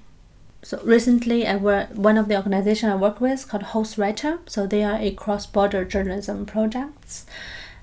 [0.64, 4.40] So recently, I work one of the organization I work with called Hostwriter.
[4.48, 7.26] So they are a cross-border journalism projects,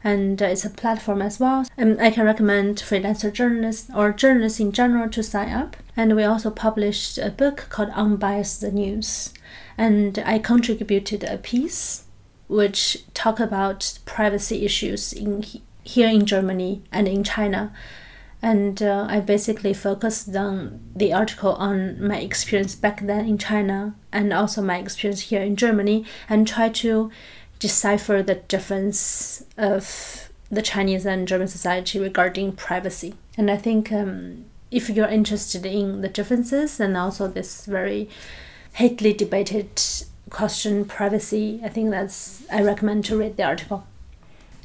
[0.05, 1.67] and uh, it's a platform as well.
[1.79, 5.77] And I can recommend freelancer journalists or journalists in general to sign up.
[5.97, 9.33] And we also published a book called Unbiased News,
[9.79, 12.05] and I contributed a piece
[12.47, 15.45] which talk about privacy issues in
[15.83, 17.73] here in Germany and in China.
[18.43, 23.95] And uh, I basically focused on the article on my experience back then in China
[24.13, 27.11] and also my experience here in Germany and try to
[27.65, 33.15] decipher the difference of the Chinese and German society regarding privacy.
[33.39, 38.11] And I think um, if you're interested in the differences and also this very
[38.75, 39.71] hotly debated
[40.29, 43.87] question privacy i think that's i recommend to read the article.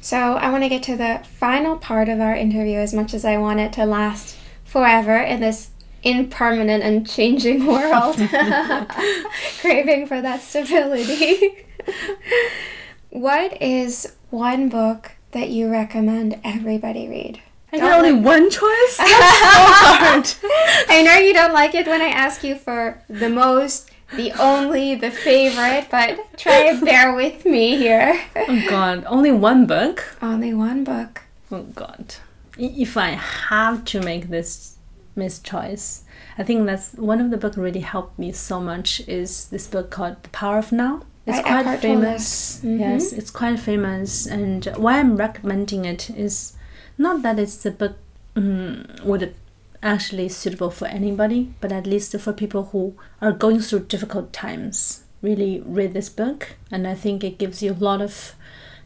[0.00, 3.24] So i want to get to the final part of our interview as much as
[3.24, 5.70] i want it to last forever in this
[6.02, 8.16] impermanent and changing world.
[9.60, 11.66] Craving for that stability
[13.10, 17.40] what is one book that you recommend everybody read
[17.72, 18.96] I got only one choice.
[18.98, 20.88] That's so hard.
[20.88, 24.96] I know you don't like it when I ask you for the most the only,
[24.96, 28.20] the favorite, but try to bear with me here.
[28.34, 30.16] oh God, only one book?
[30.20, 31.22] Only one book.
[31.52, 32.16] Oh God.
[32.58, 34.76] If I have to make this
[35.16, 36.02] mischoice,
[36.36, 39.90] I think that's one of the book really helped me so much is this book
[39.90, 41.02] called The Power of Now.
[41.26, 42.58] It's right, quite famous.
[42.58, 42.80] Mm-hmm.
[42.80, 44.26] Yes, it's quite famous.
[44.26, 46.54] And why I'm recommending it is
[46.98, 47.96] not that it's the book
[48.36, 49.34] um, would
[49.82, 55.04] actually suitable for anybody, but at least for people who are going through difficult times.
[55.22, 58.34] Really read this book, and I think it gives you a lot of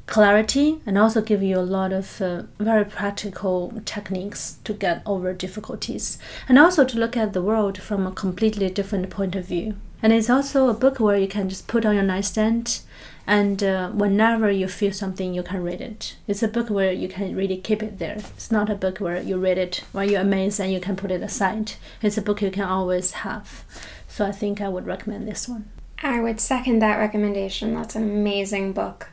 [0.06, 5.32] clarity and also give you a lot of uh, very practical techniques to get over
[5.32, 9.74] difficulties and also to look at the world from a completely different point of view
[10.04, 12.80] and it's also a book where you can just put on your nightstand
[13.26, 16.16] and uh, whenever you feel something you can read it.
[16.28, 18.16] It's a book where you can really keep it there.
[18.18, 21.10] It's not a book where you read it while you're amazed and you can put
[21.10, 21.72] it aside.
[22.02, 23.64] It's a book you can always have.
[24.06, 25.70] So i think i would recommend this one.
[26.02, 27.72] I would second that recommendation.
[27.72, 29.08] That's an amazing book.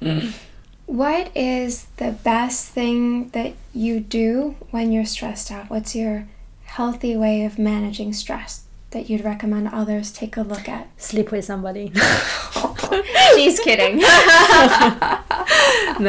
[0.00, 0.32] Mm.
[0.86, 5.70] what is the best thing that you do when you're stressed out?
[5.70, 6.28] What's your
[6.62, 8.63] healthy way of managing stress
[8.94, 10.88] that you'd recommend others take a look at?
[11.00, 11.92] Sleep with somebody.
[13.34, 13.98] She's kidding.
[13.98, 14.06] no,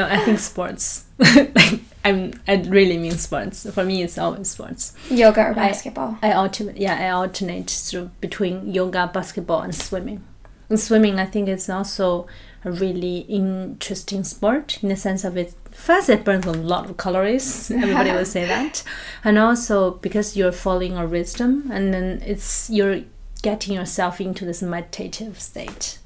[0.10, 1.06] I think sports.
[2.06, 2.40] I'm.
[2.48, 3.70] I really mean sports.
[3.72, 4.96] For me, it's always sports.
[5.10, 6.18] Yoga or basketball.
[6.22, 6.78] I, I alternate.
[6.78, 10.24] Yeah, I alternate through between yoga, basketball, and swimming.
[10.70, 12.28] And swimming, I think, is also
[12.64, 16.98] a really interesting sport in the sense of it first it burns a lot of
[16.98, 17.70] calories.
[17.72, 18.84] Everybody will say that.
[19.24, 23.02] And also because you're following a wisdom and then it's you're
[23.44, 26.00] getting yourself into this meditative state.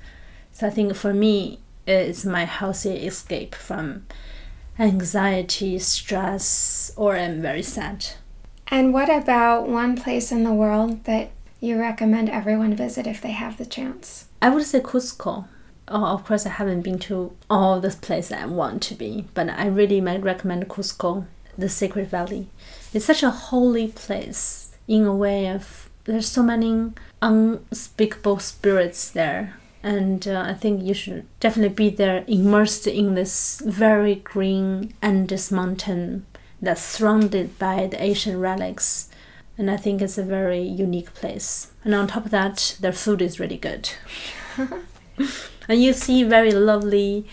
[0.52, 4.06] So i think for me it's my healthy escape from
[4.78, 8.06] anxiety stress or i'm very sad.
[8.68, 11.32] And what about one place in the world that
[11.62, 15.46] you recommend everyone visit if they have the chance i would say cusco
[15.90, 19.50] oh, of course, I haven't been to all the places I want to be, but
[19.50, 21.26] I really might recommend Cusco,
[21.58, 22.48] the Sacred Valley.
[22.94, 29.56] It's such a holy place in a way of there's so many unspeakable spirits there.
[29.82, 35.52] And uh, I think you should definitely be there, immersed in this very green Andes
[35.52, 36.26] mountain
[36.62, 39.09] that's surrounded by the ancient relics.
[39.60, 41.74] And I think it's a very unique place.
[41.84, 43.90] And on top of that, their food is really good.
[45.68, 47.28] and you see very lovely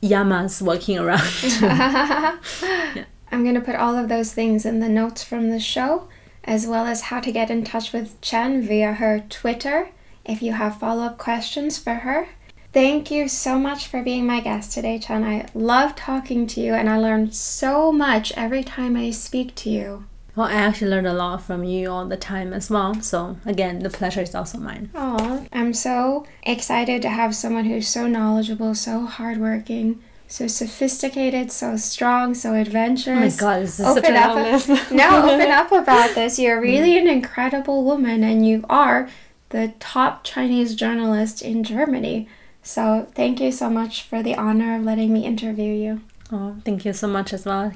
[0.00, 1.28] llamas walking around.
[1.60, 2.36] yeah.
[3.32, 6.06] I'm going to put all of those things in the notes from the show,
[6.44, 9.90] as well as how to get in touch with Qian via her Twitter
[10.24, 12.28] if you have follow up questions for her.
[12.72, 15.24] Thank you so much for being my guest today, Qian.
[15.24, 19.70] I love talking to you and I learn so much every time I speak to
[19.70, 20.04] you.
[20.34, 23.00] Well, I actually learned a lot from you all the time as well.
[23.02, 24.90] So, again, the pleasure is also mine.
[24.94, 31.76] Oh, I'm so excited to have someone who's so knowledgeable, so hardworking, so sophisticated, so
[31.76, 33.40] strong, so adventurous.
[33.40, 34.68] Oh my god, this is open such a up list.
[34.90, 36.38] no, open up about this.
[36.38, 36.64] You're mm.
[36.64, 39.10] really an incredible woman, and you are
[39.50, 42.26] the top Chinese journalist in Germany.
[42.62, 46.00] So, thank you so much for the honor of letting me interview you.
[46.30, 47.70] Oh, thank you so much as well.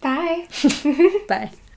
[0.00, 0.46] Bye.
[1.28, 1.50] Bye.